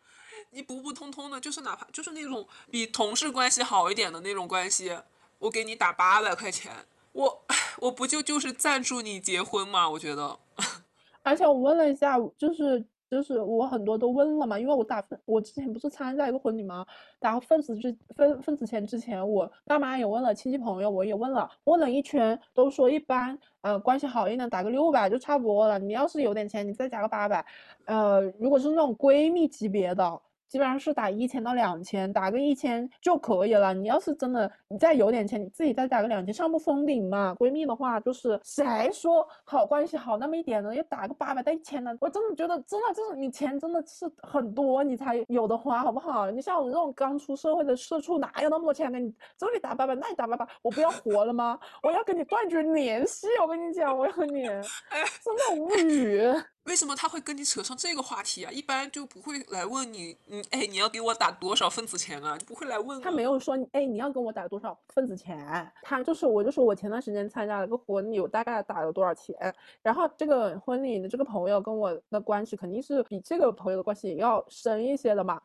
[0.51, 4.97] 你普普通通的，就是哪怕就是那种比同事关系好一点的那种关系，
[5.39, 6.71] 我给你打八百块钱，
[7.11, 7.45] 我
[7.79, 9.89] 我不就就是赞助你结婚吗？
[9.89, 10.39] 我觉得。
[11.23, 12.83] 而且我问了一下，就是。
[13.10, 16.86] 就是我很多都问了嘛，因为我打分，我之前不是参加一个婚礼吗？
[17.20, 25.80] 打份子之份份子钱之前，我爸妈也问了，亲戚朋友我也问了，问了一圈，都说一般，呃，关系好一点打个六百就差不多了。
[25.80, 27.45] 你要是有点钱，你再加个八百，
[27.86, 30.22] 呃，如果是那种闺蜜级别的。
[30.48, 33.74] 基本上是打一千到两千，打个一千就可以了。
[33.74, 37.36] 你要是真的你再有点钱，你自己再打个两千，上不封顶嘛。
[37.39, 46.32] 闺蜜的话就是谁说好关系好那么一点的，要打个八百到一千的，我真的觉得真的就是你钱真的是很多你才有的花，好不好？
[46.32, 49.14] 你像我这种刚出社会的社畜，哪有那么多钱给你？
[49.38, 51.60] 这里打八百，那里打八百，我不要活了吗？
[51.84, 54.43] 我要跟你断绝联系，我跟你讲，我要和你，
[55.24, 56.22] 真的无语。
[56.68, 58.51] 为什么他会跟你扯上这个话题啊？
[58.51, 62.38] 一般就不会来问你，你哎，你要给我打多少份子钱啊？
[62.45, 63.01] 不会来问。
[63.01, 65.72] 他没有说，哎，你要跟我打多少份子钱？
[65.82, 69.34] 他就是，我就说我前段时间参加了个婚礼，我大概打了多少钱？
[69.82, 75.41] 然后这个婚礼的这个朋友跟我的关系肯定是比这个朋友的关系要深一些的嘛。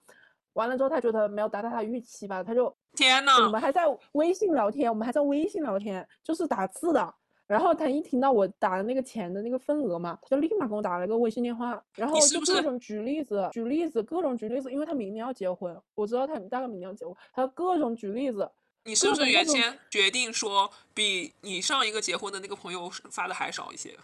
[0.55, 7.14] 完了之后，他觉得没有达到他预期吧，他就天呐，我们还在微信聊天，我们还在微信聊天，就是打字的。
[7.47, 18.51] 然后他一听到我打的那个钱的那个份额嘛，他就立马给我打了个微信电话，然后就各种举例子，举例子，各种举例子，因为他明年要结婚，我知道他大概明年要结婚，他各种举例子。
[18.84, 23.97] 你是不是原先决定说比你上一个结婚的那个朋友发的还少一些？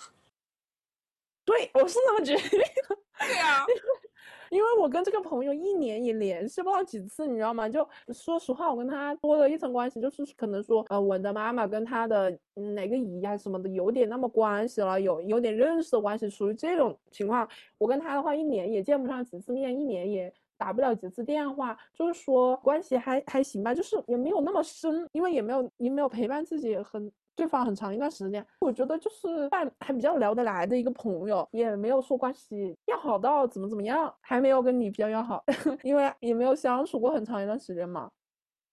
[1.44, 2.60] 对，我是那么决定。
[3.18, 3.64] 对呀。
[4.50, 7.68] 因为我跟这个朋友一年也联系不到几次，你知道吗？
[7.68, 17.48] 就说实话，我跟他多了一层关系，就是可能说，呃，我的妈妈跟他的哪个姨啊什么的有点那么关系了，有有点认识的关系，属于这种情况。
[17.78, 27.10] 我跟他的话，一年也见不上几次面，一年也打不了几次电话，就是说关系还还行吧，就是也没有那么深，因为也没有也没有陪伴自己很。
[27.38, 35.44] 对方很长一段时间，我觉得就是还还比较聊得来的一个朋友，也没有说关系要好到怎么怎么样，还没有跟你比较要好，
[35.84, 38.10] 因为也没有相处过很长一段时间嘛。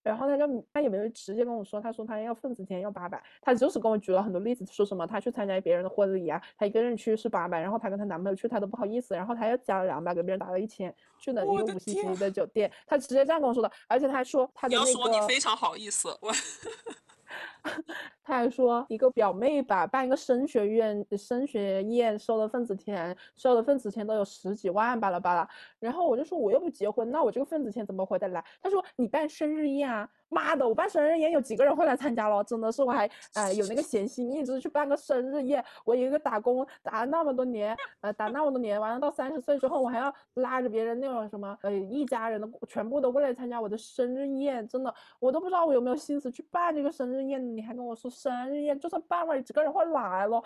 [0.01, 15.28] 然后他就他也没有直接跟我说，他说他要份子钱要八百，他就是跟我举了很多例子，说什么他去参加别人的婚礼啊，他一个人去是八百，然后他跟她男朋友去他都不好意思，然后他又加了两百给别人打了一千，去了一个五星级的酒店，他直接这样跟我说的，而且他还说他的那你要说你。
[15.28, 16.32] 非常好意思，我
[18.26, 25.48] 他还说一个表妹吧，办一个升学院升学宴，收的份子钱，收的份子钱都有十几万，巴拉巴拉。
[25.80, 28.44] 然后我就说我又不结婚，那我这个份子钱怎么回得来？
[28.60, 32.44] 他说你办生日宴啊，妈的，我办生日宴有几个人会来参加了？
[32.44, 50.41] 真的是我还呃有那个闲心一直去办个生日宴，我一个打工打了那么多年，呃打那么多年，完了到三十岁之后，我还要拉着别人那种什么呃一家人的全部都过来参加我的生日宴，真的我都不知道我有没有心思去办这个生日宴，你还跟我说生日宴，就算办了几个人会来了，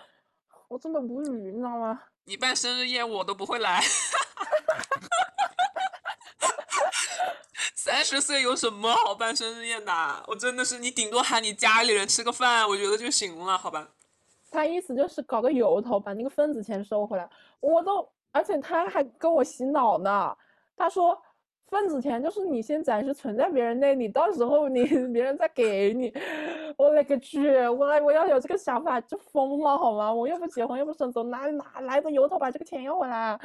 [0.68, 2.02] 我真的无语，你知道吗？
[2.24, 3.80] 你办生日宴我都不会来。
[7.74, 9.92] 三十岁有什么好办生日宴的？
[10.26, 13.88] 我真的是你顶多喊你家里人吃个饭，我觉得就行了，好吧？
[14.50, 17.28] 他意思就是搞个由头，把那个份子钱收回来。
[17.60, 20.36] 我都，而且他还跟我洗脑呢。
[20.76, 21.20] 他说，
[21.70, 26.12] 份子钱就是你先暂时存在别人那里，到时候你 别人再给你。
[26.76, 27.48] 我勒个去！
[27.68, 30.12] 我我要有这个想法就疯了好吗？
[30.12, 33.38] 我又不结婚又不生子，哪哪来的由头把这个钱要回来？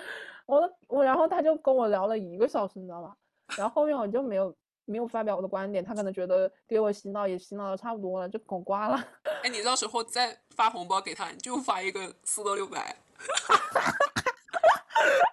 [0.47, 3.15] 我我，然后他就跟我聊了一个小时，你知道吧？
[3.57, 4.55] 然后后面我就没有
[4.85, 8.95] 没有发表我的观点，他可能觉得给我洗脑也洗脑的差不多了，就给我挂了。
[9.43, 12.95] 哎，你到时候再发红包给他，你就发一个四到六百，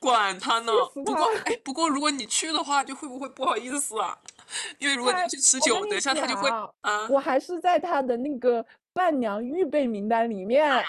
[0.00, 0.72] 管他呢。
[0.94, 4.18] 不过他哎，不过如果你去的话，就会不会不好意思啊？
[4.78, 6.48] 因为如果你他去吃酒，等一下他就会
[6.80, 7.06] 啊。
[7.08, 10.82] 我还是在他的那个伴娘预备名单里面，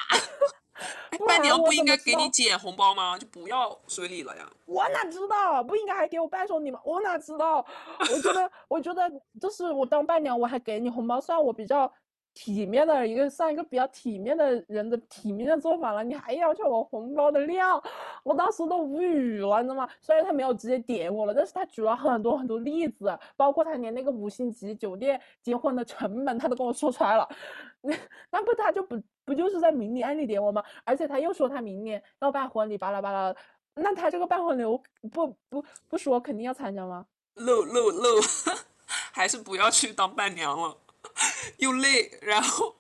[1.28, 3.18] 伴娘不应该给你道减红包吗？
[3.20, 4.49] 就不要随礼了呀。
[4.66, 5.62] 我哪知道？
[5.64, 6.80] 不应该还给我伴手礼吗？
[6.84, 7.64] 我哪知道？
[7.99, 11.91] 我觉得，我觉得就是我当伴娘，我还给你红包，算我比较
[12.34, 16.03] 体面的一个，算一个比较体面的人的体面的做法了。
[16.03, 17.82] 你还要求我红包的量，
[18.23, 19.89] 我当时都无语了，你知道吗？
[20.01, 27.27] 虽然他没有直接点我了，但是他举了很多很多例子，包括他连那个五星级酒店结婚的成本他都跟我说出来了。
[27.82, 27.95] 那
[28.32, 30.63] 那不他就不不就是在明里暗里点我吗？
[30.84, 33.36] 而且他又说他明年要办婚礼，巴拉巴拉。
[33.75, 37.05] 那他这个办婚礼，我不不不说肯定要参加吗？
[37.36, 38.09] 漏漏漏，
[39.13, 40.75] 还是不要去当伴娘了，
[41.57, 42.76] 又累，然后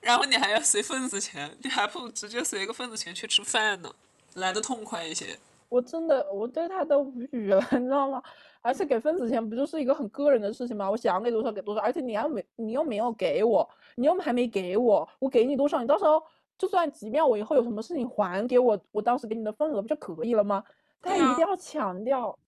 [0.00, 3.92] 然后你还要随份子钱，你还不如直接随个份子钱去吃饭呢，
[4.34, 5.38] 来的痛快一些。
[5.68, 8.22] 我真的我对他都无语了， 你知道吗？
[8.60, 10.88] 而且给份子钱不就是一个很个人的事情吗？
[10.90, 16.22] 我想给多少给多少，而且你要没你又没有给我，你又还没给我，我给你多少，你到时候
[16.56, 20.62] 就算即便我以后有什么事情还给我，我当时给你的份额不就可以了吗？
[21.00, 22.38] 他一定要强调，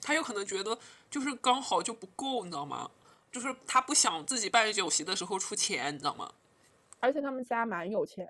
[0.00, 0.78] 他有可能觉得
[1.10, 2.88] 就是刚好就不够，你知道吗？
[3.32, 6.32] 就是他不想自己办酒席的时候出钱，你知道吗？
[7.00, 8.26] 而且他们家蛮有钱，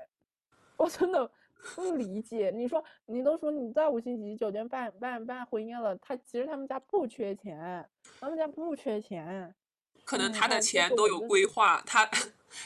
[0.77, 1.31] 我真的
[1.75, 2.53] 不理解。
[2.55, 7.89] 你说你都说你在五星级酒店办办办婚宴了，他其实他们家不缺钱，
[8.21, 9.55] 他们家不缺钱。
[10.05, 12.09] 可能嗯他的钱都有规划，他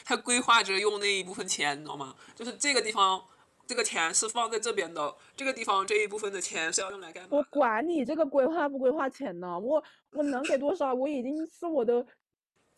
[0.03, 2.15] 他规划着用那一部分钱，你知道吗？
[2.35, 3.23] 就是这个地方
[3.65, 7.43] 这个钱是放在这边的，这个地方这一部分的钱是要用来干嘛我？
[7.43, 12.05] 管你这个规划不规划钱呢，我我能给多少，我已经是我的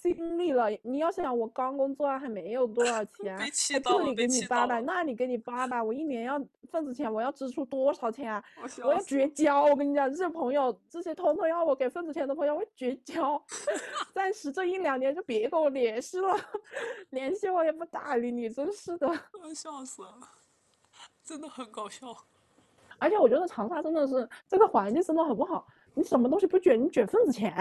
[0.03, 0.69] 尽力了。
[0.81, 3.39] 你要想，我刚工作啊还没有多少 钱，
[3.81, 6.37] 这里给你八百，那里给你八百，我一年要
[6.69, 8.43] 份子钱，我要支出多少钱啊？
[8.61, 9.63] 我我要绝交！
[9.63, 13.41] 我跟你讲，这些朋友，这些通通要我给份子钱的朋友，我绝交。
[14.13, 16.37] 暂时这一两年就别跟我联系了，
[17.11, 19.07] 联系我也不搭理你，真是的。
[19.55, 20.17] 笑死了，
[21.23, 22.13] 真的很搞笑。
[22.99, 27.53] 而且我觉得长沙真的是这个环境真的很不好，你什么东西不卷，你卷份子钱。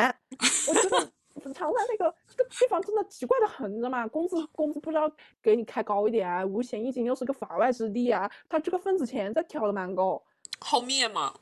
[0.69, 4.07] 我觉得长沙那个这个地方真的奇怪的很，你知道吗？
[4.07, 5.11] 工资 工资不知道
[5.43, 10.23] 给你开高一点啊，五险一金又是个法外之地啊，他这个份子钱再挑的蛮高。
[10.61, 11.35] 好面嘛，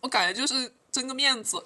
[0.00, 1.62] 我感觉就是争个面子，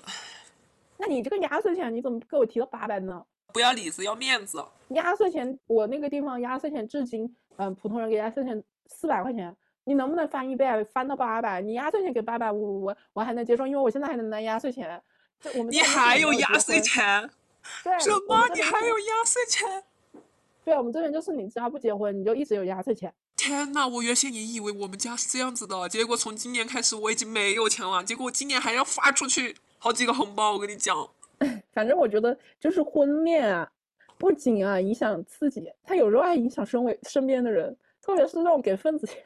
[0.98, 3.24] 那你这个压岁钱你怎么给我提到八百呢？
[3.52, 4.64] 不要里子要面子。
[4.90, 9.54] 压岁钱，我那个地方压岁钱至今，嗯、普通人给压岁钱四百块钱，
[9.84, 10.76] 你能不能翻一倍啊？
[10.84, 11.60] 翻到八百？
[11.60, 15.02] 你压岁钱给八百，我我我还能接受，因为我现在还能拿压岁钱。
[15.40, 16.80] 这我们你还有压岁？
[16.80, 17.30] 钱？
[17.82, 18.48] 对，什么？
[18.54, 19.84] 你还有压岁钱？
[20.64, 23.12] 对，我们这边就是你只要不结婚，你就一直有压岁钱。
[23.36, 31.08] 天呐，我原先也以为我们家是这样子的，结果从今年开始我已经没有钱了，结果今年还要发出去好几个红包，我跟你讲。
[31.72, 33.70] 反正我觉得就是婚恋啊，
[34.16, 39.22] 不仅啊影响自己，他有时候还影响身为身边的人，特别是那种给份子钱。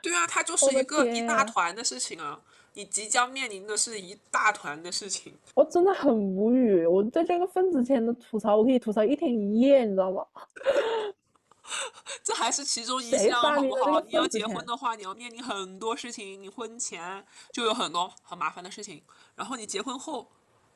[0.00, 2.40] 对啊，他就是一个一大团的事情啊。
[2.76, 5.32] 你即将面临的是一大团的事情。
[5.54, 10.26] 我真的很无语，我对这个份子钱的吐槽，我可以吐槽一天一夜，你知道吗？
[12.22, 13.98] 这还是其中一项，好不好？
[14.02, 16.40] 你要结婚的话，你要面临很多事情。
[16.42, 19.02] 你婚前就有很多很麻烦的事情，
[19.34, 20.28] 然后你结婚后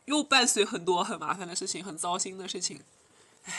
[0.06, 2.80] 又伴随很多很麻烦的事情，很糟心的事情。
[3.44, 3.52] 唉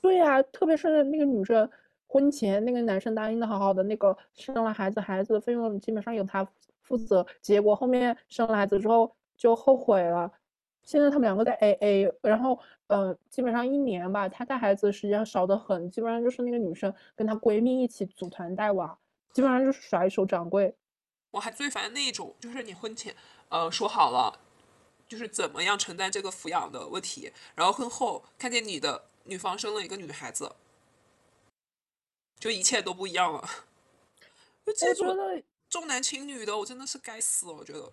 [0.00, 1.68] 对呀、特别是那个女生
[2.06, 6.46] 婚前那个男生答应的好好的，那个生了孩子，孩子的费用基本上由他
[6.84, 10.30] 负负责，结果后面生了孩子之后就后悔了。
[10.82, 18.98] 现在他们两个在 AA，然后呃，基本上一年吧，他带孩子的时间少得很，基本上就是那个女生跟她闺蜜一起组团带娃，
[19.32, 20.76] 基本上就是甩手掌柜。
[21.30, 23.16] 我还最烦那一种，就是你婚前
[23.48, 24.38] 呃说好了，
[25.08, 30.52] 就是怎么样承担这个抚养的问题，然后婚后看见你的女方生了一个女孩子，
[32.38, 33.42] 就一切都不一样了。
[34.66, 35.42] 就这我觉得
[35.74, 37.90] 重男轻女的，我真的是该死了，我觉得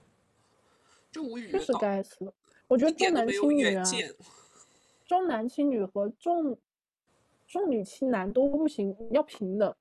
[1.11, 2.31] 就无语确实该死。
[2.67, 3.83] 我觉得重男轻女啊。
[5.07, 6.55] 重男轻女和重
[7.47, 9.73] 重女轻男都不行，要平等。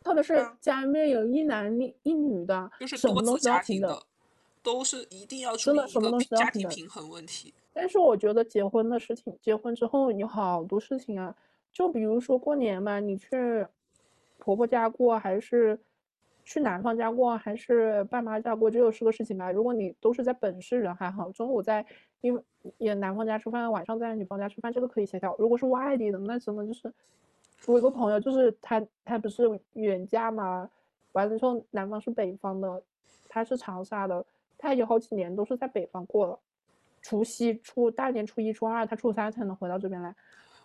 [0.00, 3.90] 特别是啊家里面有一男一一女的，就是什么都多子是要平等。
[3.90, 4.06] 家庭的，
[4.62, 7.52] 都是一定要处真理一个的什么东西都要平衡问题。
[7.74, 11.36] 但是我觉得结婚的事情，结婚之后有好多事情啊，
[11.74, 13.66] 就比如说过年嘛，你去
[14.38, 15.78] 婆婆家过，还是
[16.46, 19.50] 去男方家过，还是爸妈家过，这又是个事情吧。
[19.50, 21.84] 如果你都是在本市人还好，中午在
[22.20, 22.42] 因为
[22.78, 25.34] 也男方家吃饭，晚上在女方家吃饭，这个可以协调。
[25.38, 26.90] 如果是外地的，那真的就是
[27.66, 30.70] 我有个朋友，就是他他不是远嫁嘛，
[31.12, 32.80] 完了之后男方是北方的，
[33.28, 34.24] 他是长沙的，
[34.56, 36.38] 他有好几年都是在北方过了。
[37.02, 40.14] 除夕、初大年初一、初二，他初三才能回到这边来。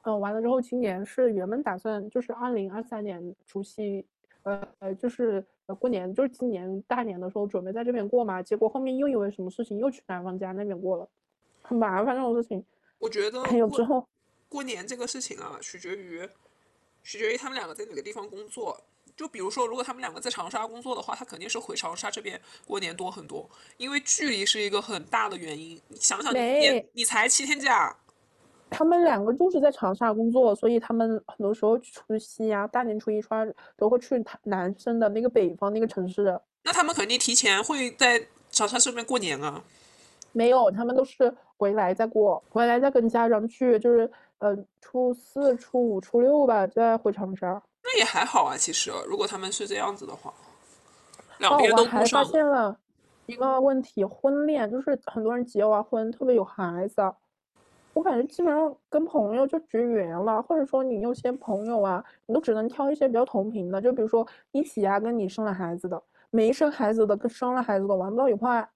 [0.03, 4.03] 嗯，完了之后，今年是原本打算就是二零二三年除夕，
[4.41, 5.45] 呃呃，就是
[5.76, 11.07] 过年，就是今年大年的时候准备在这边过嘛，结果后面又因为什么事情又去男方家那边过了，
[11.61, 12.63] 很麻烦这种事情。
[12.99, 14.07] 我觉得还有之后，
[14.47, 16.28] 过年这个事情啊，取决于
[17.03, 18.80] 取决于他们两个在哪个地方工作。
[19.13, 23.47] 就比如说，如果他们两个在长沙工作的话，他肯定是回长沙这边过年多很多，
[23.78, 25.80] 因为距离是一个很大的原因。
[25.89, 27.95] 你想想，你你才七天假，
[28.72, 36.41] 他们两个就是在长沙工作，所以他们很多时候除夕啊、大年初一、初二都会去他男生的那个北方那个城市的。
[36.63, 39.61] 那他们肯定提前会在长沙这边过年啊。
[40.32, 44.09] 没有，他们都是回来再过，回来再跟家长去，就是
[44.39, 47.61] 呃初四、初五、初六吧，再回长沙。
[47.84, 50.34] 那也还好啊，其实如果他们是这样子的话，
[51.39, 52.24] 两哦，边我还发。
[52.24, 52.78] 现了
[53.26, 57.13] 一个问题，婚恋就是很多人结完婚特别有孩子啊，
[57.94, 68.70] 我感觉基本上跟朋友就绝缘了，或者说你有些朋友啊，你都只能挑一些比较同频的，就比如说一起啊，跟你生了孩子的，没生孩子的跟生了孩子的玩不到一块。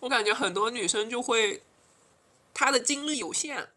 [0.00, 1.62] 我感觉很多女生就会，
[2.54, 3.68] 她的精力有限，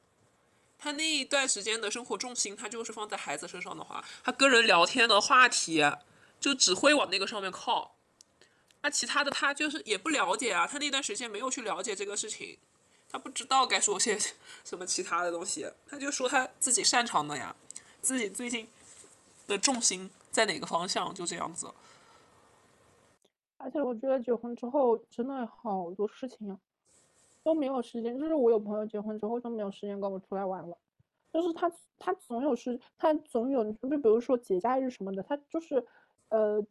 [0.78, 5.84] 她那一段时间的生活重心，她就是放在孩子身上的话，她跟人聊天的话题
[6.39, 7.96] 就只会往那个上面靠。
[8.82, 12.58] 那其他的她就是也不了解啊，她那段时间没有去了解这个事情，
[13.10, 14.18] 他不知道该说些
[14.64, 17.56] 什么其他的东西，他就说他自己擅长的呀，
[18.01, 18.68] 自己最近
[19.47, 21.72] 的重心在哪个方向，就这样子。
[23.58, 26.60] 而且我觉得结婚之后真的好多事情啊，
[27.41, 28.20] 都没有时间。
[28.20, 30.78] 就是我有朋友结婚之后就没有时间跟我出来玩了，
[31.34, 35.84] 就是他他总有事，他总有就比如说节假日什么的，他就是
[36.30, 36.62] 呃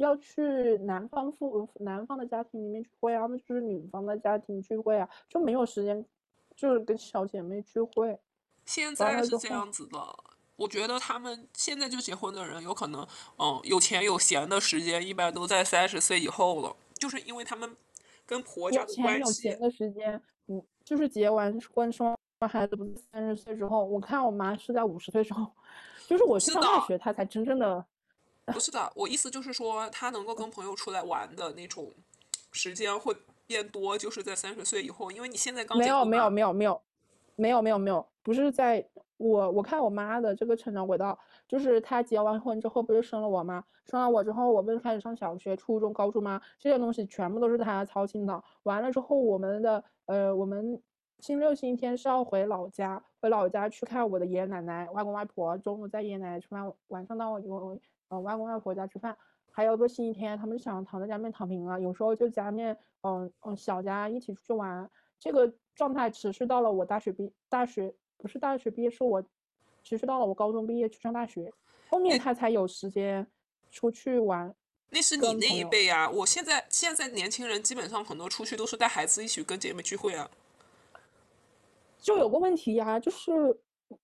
[0.00, 6.02] 要去男方父男方的家庭里面聚会啊，那就是女方的家庭聚会啊，就没有时间
[6.56, 8.18] 就是跟小姐妹聚会。
[8.64, 9.98] 现在是这样子的，
[10.56, 13.06] 我觉得他们现在就结婚的人，有可能，
[13.38, 17.76] 嗯，有钱有闲的时间，一般都在三十岁以后了，就是因为他们
[18.24, 22.06] 跟婆家有钱的关系有闲，的时间，嗯，就是结完婚生
[22.40, 25.52] 完孩子不是三十岁之后，我看我妈是在五十岁之后，
[26.06, 27.84] 就是我去上大学，她才真正的
[28.52, 31.92] 不是的，我意思就是说，他能够跟朋友出来玩的那种
[32.52, 33.14] 时间会
[33.46, 36.82] 变多，就是在三十岁以后，因为你现在刚没有没有没有没有
[37.36, 38.86] 没有没有没有，不是在
[39.16, 41.18] 我我看我妈的这个成长轨道，
[41.48, 43.64] 就是她结完婚之后不是生了我吗？
[43.86, 46.40] 生了我之后，我不是开始上小学、初中、高中吗？
[46.58, 48.42] 这些东西全部都是她操心的。
[48.62, 50.80] 完了之后，我们的呃，我们
[51.18, 55.58] 星期六、星期天是要回老家，回老家去看我的爷爷奶奶、外公外婆。
[55.58, 57.78] 中午在爷爷奶奶吃饭，晚上到我我
[58.10, 59.16] 呃外公外婆家吃饭。
[59.50, 64.88] 还有个星期天，他们想躺在家里面躺平了，有时候就家里面嗯嗯小家一起出去玩。
[65.18, 69.20] 这个状态持续到了我大学毕大学不是大学毕业，是我
[69.82, 71.52] 持续到了我高中毕业去上大学，
[71.88, 73.26] 后面他才有时间
[73.70, 74.54] 出去玩。
[74.90, 76.08] 那是你那一辈啊！
[76.10, 80.30] 我现在现在年轻人基本上很多出去都是带孩子一起跟姐妹聚会啊。
[81.98, 83.60] 就有个问题呀，就是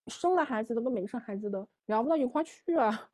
[0.09, 3.11] 生了孩子的跟没生孩子的聊不到一块去啊。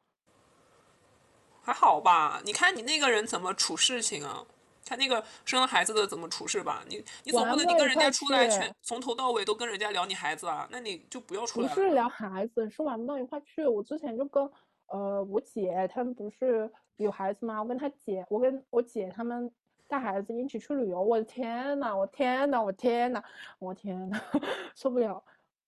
[1.62, 2.40] 还好吧？
[2.44, 4.44] 你看你那个人怎么处事情啊？
[4.84, 6.82] 他那个生了孩子的怎么处事吧？
[6.88, 10.68] 你你总不能你跟人家出来全从头到尾都跟人家聊你孩子啊？
[10.70, 11.68] 那你就不要出来。
[11.68, 13.64] 不是聊孩子，是玩不到一块去。
[13.66, 14.48] 我之前就跟
[14.88, 17.62] 呃我姐他们不是有孩子吗？
[17.62, 19.50] 我跟他姐，我跟我姐他们
[19.86, 21.00] 带孩子一起去旅游。
[21.00, 23.22] 我的天呐，我天呐，我天呐，
[23.60, 24.20] 我天呐，
[24.74, 25.22] 受不了。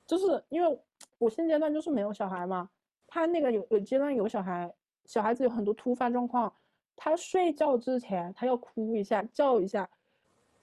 [0.06, 0.78] 就是因为
[1.18, 2.68] 我现阶段就是没有小孩嘛，
[3.06, 4.70] 他那个有有阶段有小孩，
[5.06, 6.52] 小孩子有很多突发状况。
[6.96, 9.84] 他睡觉之前，他要哭一下叫一下；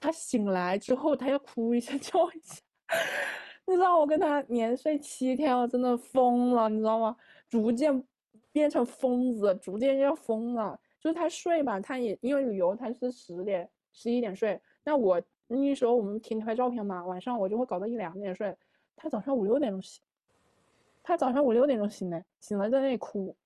[0.00, 2.60] 他醒来之后，他要哭一下 叫一下。
[3.66, 7.14] 你知道我跟他连睡七天，我真的疯了，你知道吗？
[7.48, 8.02] 逐渐
[8.50, 10.78] 变成疯子，逐渐要疯了。
[10.98, 14.60] 就是他睡吧，他也因为旅游，他是十点、十一点睡。
[14.84, 18.56] 那我那时候我们天天拍照片嘛，晚上我就会搞到一两点睡。
[18.96, 20.02] 他早上五六点钟醒，
[21.02, 23.36] 他早上五六点钟醒的，醒了在那里哭。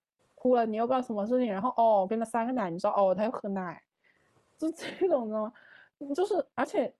[0.47, 1.53] 哭了，你又不知道什么事情？
[1.53, 3.83] 然后哦，跟他塞个奶，你知道哦，他要喝奶，
[4.57, 5.53] 就这种，知道吗？
[6.15, 6.93] 就是而且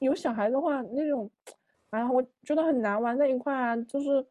[0.00, 1.30] 有小孩的话，那种，
[1.90, 3.76] 哎呀，我觉得很难玩在一块啊。
[3.76, 4.26] 就是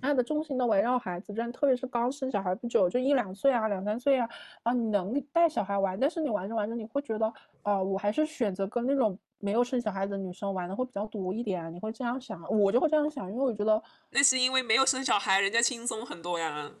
[0.00, 4.28] 他的重心都围绕孩子，这样，特别是刚生小孩不久，就一两岁啊，两三岁啊，
[4.62, 7.32] 啊，你能带小孩玩，但是你玩着玩着，你会觉得，
[7.62, 11.72] 啊，我还是选择跟那种没有生小孩的女生玩的会比较多一点。
[11.72, 13.80] 你会这样想，我就会这样想，因为我觉得
[14.10, 16.72] 那是因为没有生小孩，人家轻松很多呀。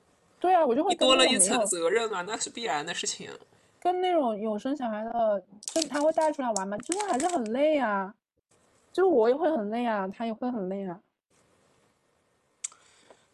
[0.42, 3.30] 对啊，我就会多了一层责任啊，那是必然的事情。
[3.80, 8.12] 跟那种有生小孩的，就他会带出来玩嘛，就是还是很累啊。
[8.92, 10.98] 就是我也会很累啊，他也会很累啊。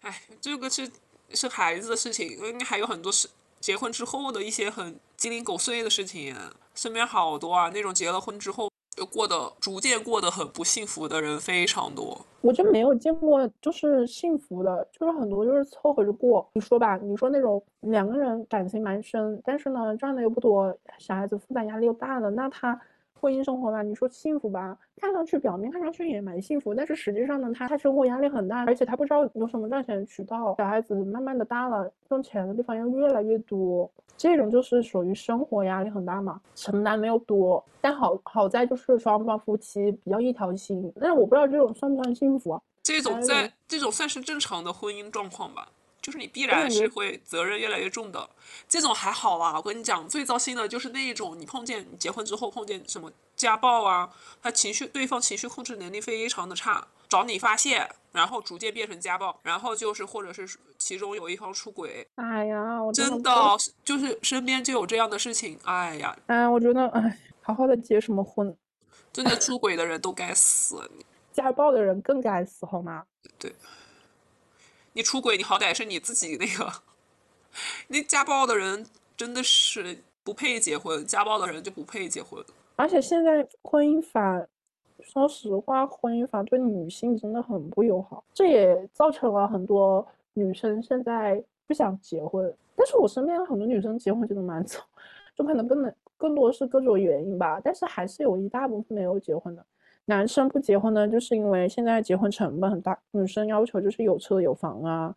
[0.02, 0.90] 哎，这个是
[1.30, 3.26] 是孩子的事情，应该还有很多是
[3.59, 6.36] 结婚之后的一些很鸡零狗碎的事情，
[6.74, 8.68] 身边好多啊，那种结了婚之后。
[8.99, 16.49] 就过得逐渐过得很不幸福的人非常多，我就没有见过就是幸福的，就是很多就是凑合着过。
[16.55, 22.81] 你说吧，你说那种两个人感情蛮深，但是呢赚的又不多，小孩子负担压力又大了，那他。
[23.20, 30.55] 婚姻生活吧，你说幸福吧，看上去表面看上去也蛮幸福，但是实际上呢，他他生活压力很大，而且他不知道有什么赚钱渠道。
[30.59, 37.62] 小孩子慢慢的大了，挣钱的地方又越来越多，这种就是属于生活压力很大嘛，承担的又多。
[37.81, 42.61] 但好好在就是双方夫妻比较一条心，但是我不知道这种算不算幸福啊？
[42.82, 45.69] 这种在这种算是正常的婚姻状况吧。
[46.09, 48.30] 就是你必然是会责任越来越重的，
[48.66, 49.52] 这种还好啦。
[49.55, 54.09] 我跟你讲，最糟心的就是那一种，你碰见你结婚之后碰见什么家暴啊，
[54.43, 60.48] 他情绪对方情绪控制能力非常的差，找你发泄，然后逐渐变成家暴，然后就是或者是
[60.78, 62.09] 其中有一方出轨。
[62.14, 63.30] 哎呀，我真的
[63.85, 65.59] 就是身边就有这样的事情。
[65.64, 68.56] 哎呀，哎，我觉得哎，好好的结什么婚？
[69.12, 70.90] 真的出轨的人都该死，
[71.35, 73.05] 家暴的人更该死，好吗？
[73.39, 73.55] 对。
[74.99, 76.69] 你出轨，你好歹是你自己那个。
[77.87, 78.85] 那家暴的人
[79.16, 82.45] 真的是不配结婚，家暴的人就不配结婚。
[82.75, 84.45] 而且现在婚姻法，
[84.99, 90.05] 说实话，婚姻法对女性真的很不友好，这也造成了很多
[90.35, 92.53] 女生现在不想结婚。
[92.75, 94.81] 但是我身边很多女生结婚结的蛮早，
[95.37, 97.61] 就可能不能更多是各种原因吧。
[97.62, 99.65] 但是还是有一大部分没有结婚的。
[100.09, 102.98] 男生不结婚呢，就是因为现在结婚成本很大。
[103.10, 105.14] 女生要求就是有车有房啊，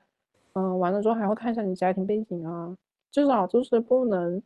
[0.51, 2.75] 嗯，完了之后还会看一下你家庭背景啊，
[3.09, 4.43] 至少就是不能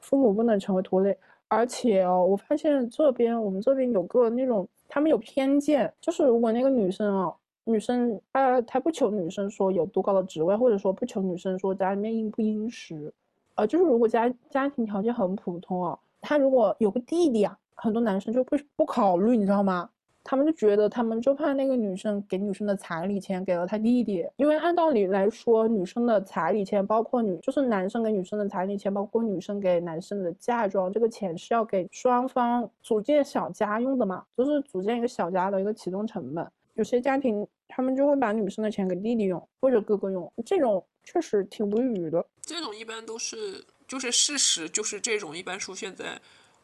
[0.00, 1.14] 父母不能成为拖累。
[1.46, 7.30] 而且哦，我发现这边我们这边有个那种，他们有偏见，就是如果那个女生啊，
[7.64, 13.12] 女生呃，她不求女生说有多高的职位，或者说不求女生说家里面殷不殷实，
[13.56, 17.58] 呃，就是如果家家庭条件很普通哦，她如果有个弟弟啊。
[17.74, 19.88] 很多男生就不不考虑，你知道吗？
[20.24, 36.46] 他们就觉得，他们就怕那个女生给女生的彩礼钱给了他弟弟，因为按道理来说，女生的彩礼钱，包括女就是男生给女生的彩礼钱，包括女生给男生的嫁妆，这个钱是要给双方组建小家用的嘛，就是组建一个小家的一个启动成本。
[36.74, 42.24] 有些家庭他们就会把女生的钱给弟弟用或者哥哥用，这种确实挺无语的。
[42.42, 46.20] 这种一般都是就是事实，就是这种一般出现在，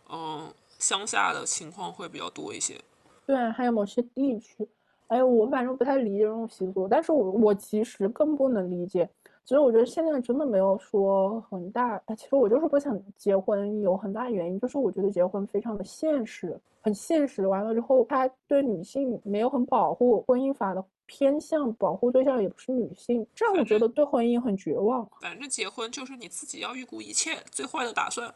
[0.08, 0.48] 嗯。
[0.78, 2.80] 乡下的情况会比较多一些，
[3.26, 4.66] 对，还有某些地区，
[5.08, 9.08] 哎，我反正不太理解这种习俗，但是我我其实更不能理解，
[9.44, 25.08] 其实我觉得现在真的没有说很大，其实我就是不想结婚，有很大原因就是我觉得结婚非常的现实，很现实，完了之后他对女性没有很保护，婚姻法的偏向保护对象也不是女性，这样我觉得对婚姻很绝望。
[25.20, 28.32] 反正结婚就是你自己要预估一切最坏的打算，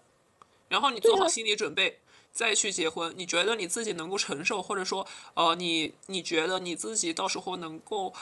[0.68, 1.98] 然后你做好心理准备
[2.32, 3.12] 再去结婚。
[3.16, 8.12] 你觉得你自己能够承受，或者说呃你你觉得你自己到时候能够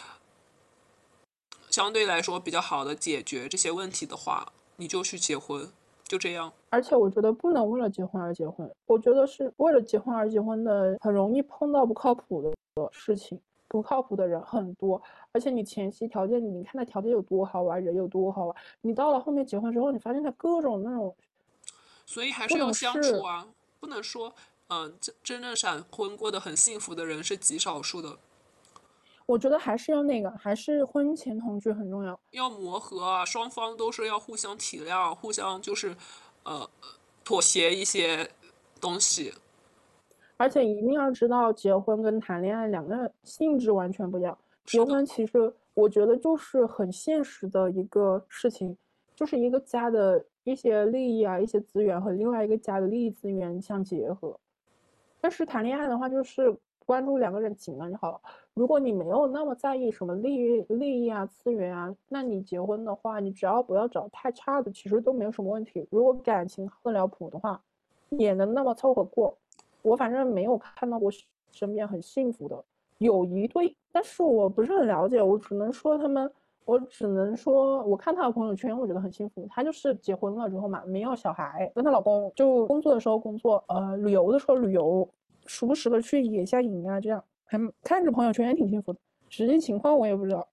[1.71, 5.71] 相对来说比较好的解决这些问题的话，你就去结婚，
[6.05, 6.53] 就这样。
[6.71, 15.01] 而且我觉得不能为了结婚而结婚，我觉得是为了结婚而结婚的，很容易碰到不靠谱的事情，不靠谱的人很多。
[15.33, 21.15] 而且你前期条件，你看他条件有多好啊，人有多好啊，你到了后面结婚之后，你发现他各种那种，
[22.05, 23.47] 所以还是要相处啊，
[23.81, 24.35] 不能说，
[24.69, 28.19] 嗯，真真正闪婚过得很幸福的人是极少数的。
[29.27, 35.97] 我觉得还是要那个，还是婚前同居很重要，要磨合啊，双方都是要互相体谅，互相就是，
[36.43, 36.69] 呃，
[37.25, 38.29] 妥协一些
[38.81, 39.33] 东西。
[40.37, 44.37] 而且一定要知道，结婚跟谈恋爱两个性质完全不一样。
[44.65, 48.77] 结婚其实我觉得就是很现实的一个事情，
[49.15, 54.39] 就是一个家的一些利益啊、一些资源和另外一个家的利益资源相结合。
[55.21, 58.21] 但是谈恋爱的话，就是关注两个人情感就好了。
[58.55, 65.87] 如果你没有那么在意什么利益、利益啊、资源啊，那你结婚的话，你只要不要找太差的，其实都没有什么问题。
[65.91, 67.63] 如果感情靠得了谱的话，
[68.11, 69.37] 也能那么凑合过。
[69.83, 71.11] 我反正没有看到过
[71.53, 72.65] 身边很幸福的，
[72.99, 76.31] 有一对，但是我不是很了解，我只能说他们，
[76.71, 79.45] 我只能说我看她的朋友圈，我觉得很幸福。
[79.51, 85.09] 她就是结婚了之后嘛，没有小孩，跟她老公就工作的时候工作，呃，旅游的时候旅游，
[85.47, 87.21] 时不时的去野下营啊，这样。
[87.45, 90.47] 还看着朋友圈也挺幸福的，实际情况我也不知道。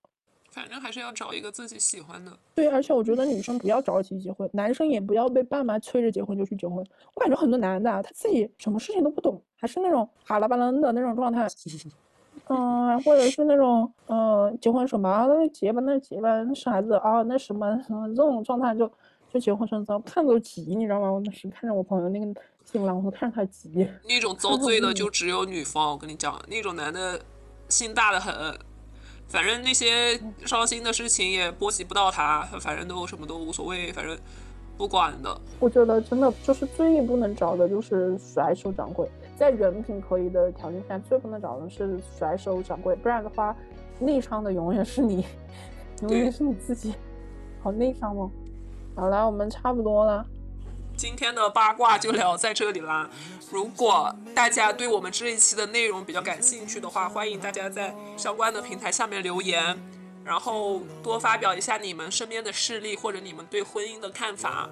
[0.49, 2.31] 反正还是要找一个自己喜欢的。
[2.55, 6.83] 对，而且我觉得女生不要着急结婚，男生也不要被爸妈催着结婚就去结婚。
[7.13, 11.47] 我感觉很多男的他自己什么事情都不懂，还是那种哈拉巴楞的那种状态。
[12.49, 18.89] 嗯，或者是那种嗯，结婚什么啊那结吧，那结吧，生孩子啊，那什么什么这种状态就
[19.31, 21.11] 就结婚生子，看着急，你知道吗？
[21.11, 22.27] 我当时看着我朋友那个。
[22.69, 23.87] 新郎，我都看着他急。
[24.09, 27.17] 那种遭罪的就只有女方，我跟你讲，那种男的
[27.69, 28.35] 心大的很，
[29.29, 34.17] 反正那些伤心的事情也波及不到他，反正都什么都无所谓，反正
[34.77, 35.39] 不管的。
[35.61, 43.55] 我觉得真的就是最不能找的就是甩手掌柜，在人品可以的条件下，最不能找的是甩手掌柜，不然的话，
[43.99, 45.23] 内伤的永远是你，
[46.01, 46.95] 永远是你自己，
[47.61, 48.31] 好内伤哦。
[48.95, 50.25] 好了，我们差不多了。
[50.95, 53.07] 今天的八卦就聊在这里啦。
[53.51, 59.77] 如果大家对我们这一期的内容比较感兴趣的话，欢迎大家在相关的平台下面留言，
[60.25, 64.67] 然后多发表一下你们身边的事例或者你们对婚姻的看法。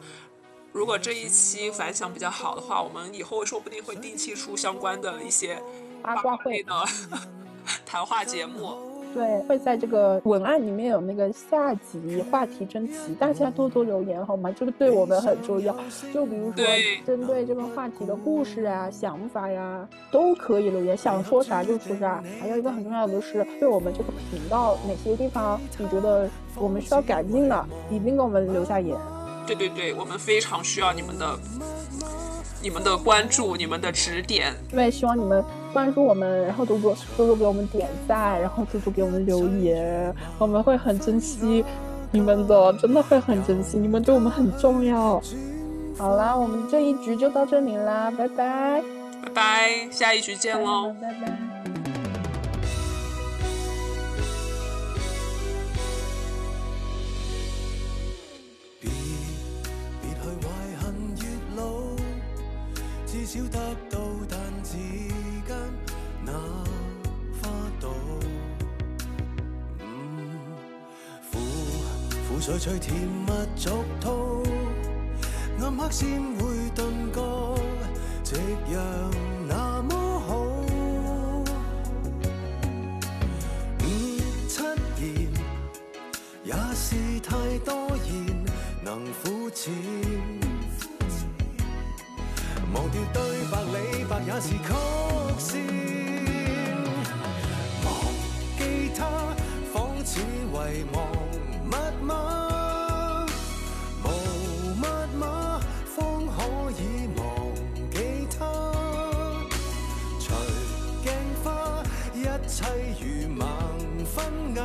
[0.75, 5.57] 如果这一期反响比较好的话，我们以后说不定会定期出相关的一些
[6.01, 6.73] 八卦会的
[7.87, 8.75] 谈话节目。
[9.13, 14.51] 对，会在这个文案里面有那个下集话题征集，大家多多留言好吗？
[14.51, 15.73] 这个对我们很重要。
[16.13, 16.65] 就比如说
[17.05, 22.21] 针对这个话题的故事啊、想法呀，都可以留言，想说啥就说啥。
[22.41, 28.97] 还有一个很重要的是，对我们这个频道哪些地方你觉得我们需要改进的，一定给我们留下言。
[29.45, 31.37] 对对对，我们非常需要你们的。
[32.61, 41.63] 你们的关注，你们的指点，对，希望你们关注我们，然后多多多多给我们点赞，然后多多给我们留言，我们会很珍惜
[42.09, 45.21] 你们的，真的会很珍惜，你们对我们很重要。
[45.95, 48.81] 好啦，我们这一局就到这里啦，拜拜，
[49.21, 51.54] 拜拜，下一局见喽，拜拜。
[72.45, 74.43] 苦水水甜蜜俗套，
[75.59, 77.57] 暗黑先会顿觉，
[78.23, 78.35] 夕
[78.71, 78.77] 阳
[79.47, 80.35] 那么好。
[83.81, 83.83] 五
[84.47, 84.61] 七
[85.01, 85.27] 言
[86.43, 87.73] 也是太多
[88.05, 88.45] 言，
[88.83, 89.73] 能肤浅。
[92.75, 94.55] 忘掉对白，李白也是曲
[95.39, 95.65] 线。
[97.83, 97.89] 忘
[98.59, 99.33] 记他，
[99.73, 100.53] 仿似遗
[100.93, 100.95] 忘
[114.15, 114.61] 分雅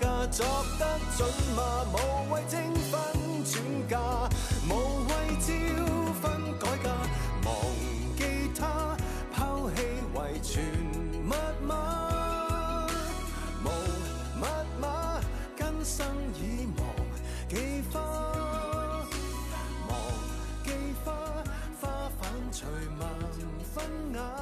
[0.00, 0.44] 嫁作
[0.76, 2.60] 得准吗无谓征
[2.90, 4.28] 婚转嫁
[4.68, 5.46] 无谓招
[6.20, 6.90] 婚改嫁
[7.44, 7.54] 忘
[8.16, 8.96] 记他
[9.32, 9.76] 抛弃
[10.12, 10.64] 遗传
[11.22, 11.32] 密
[11.64, 12.88] 码
[13.64, 13.68] 无
[14.34, 14.44] 密
[14.80, 15.20] 码
[15.56, 16.04] 根生
[16.34, 16.84] 已忘
[17.48, 18.00] 记花
[19.88, 19.96] 忘
[20.64, 20.72] 记
[21.04, 21.12] 花
[21.80, 22.66] 花瓣随
[22.98, 23.06] 盲
[23.72, 23.84] 婚
[24.14, 24.41] 哑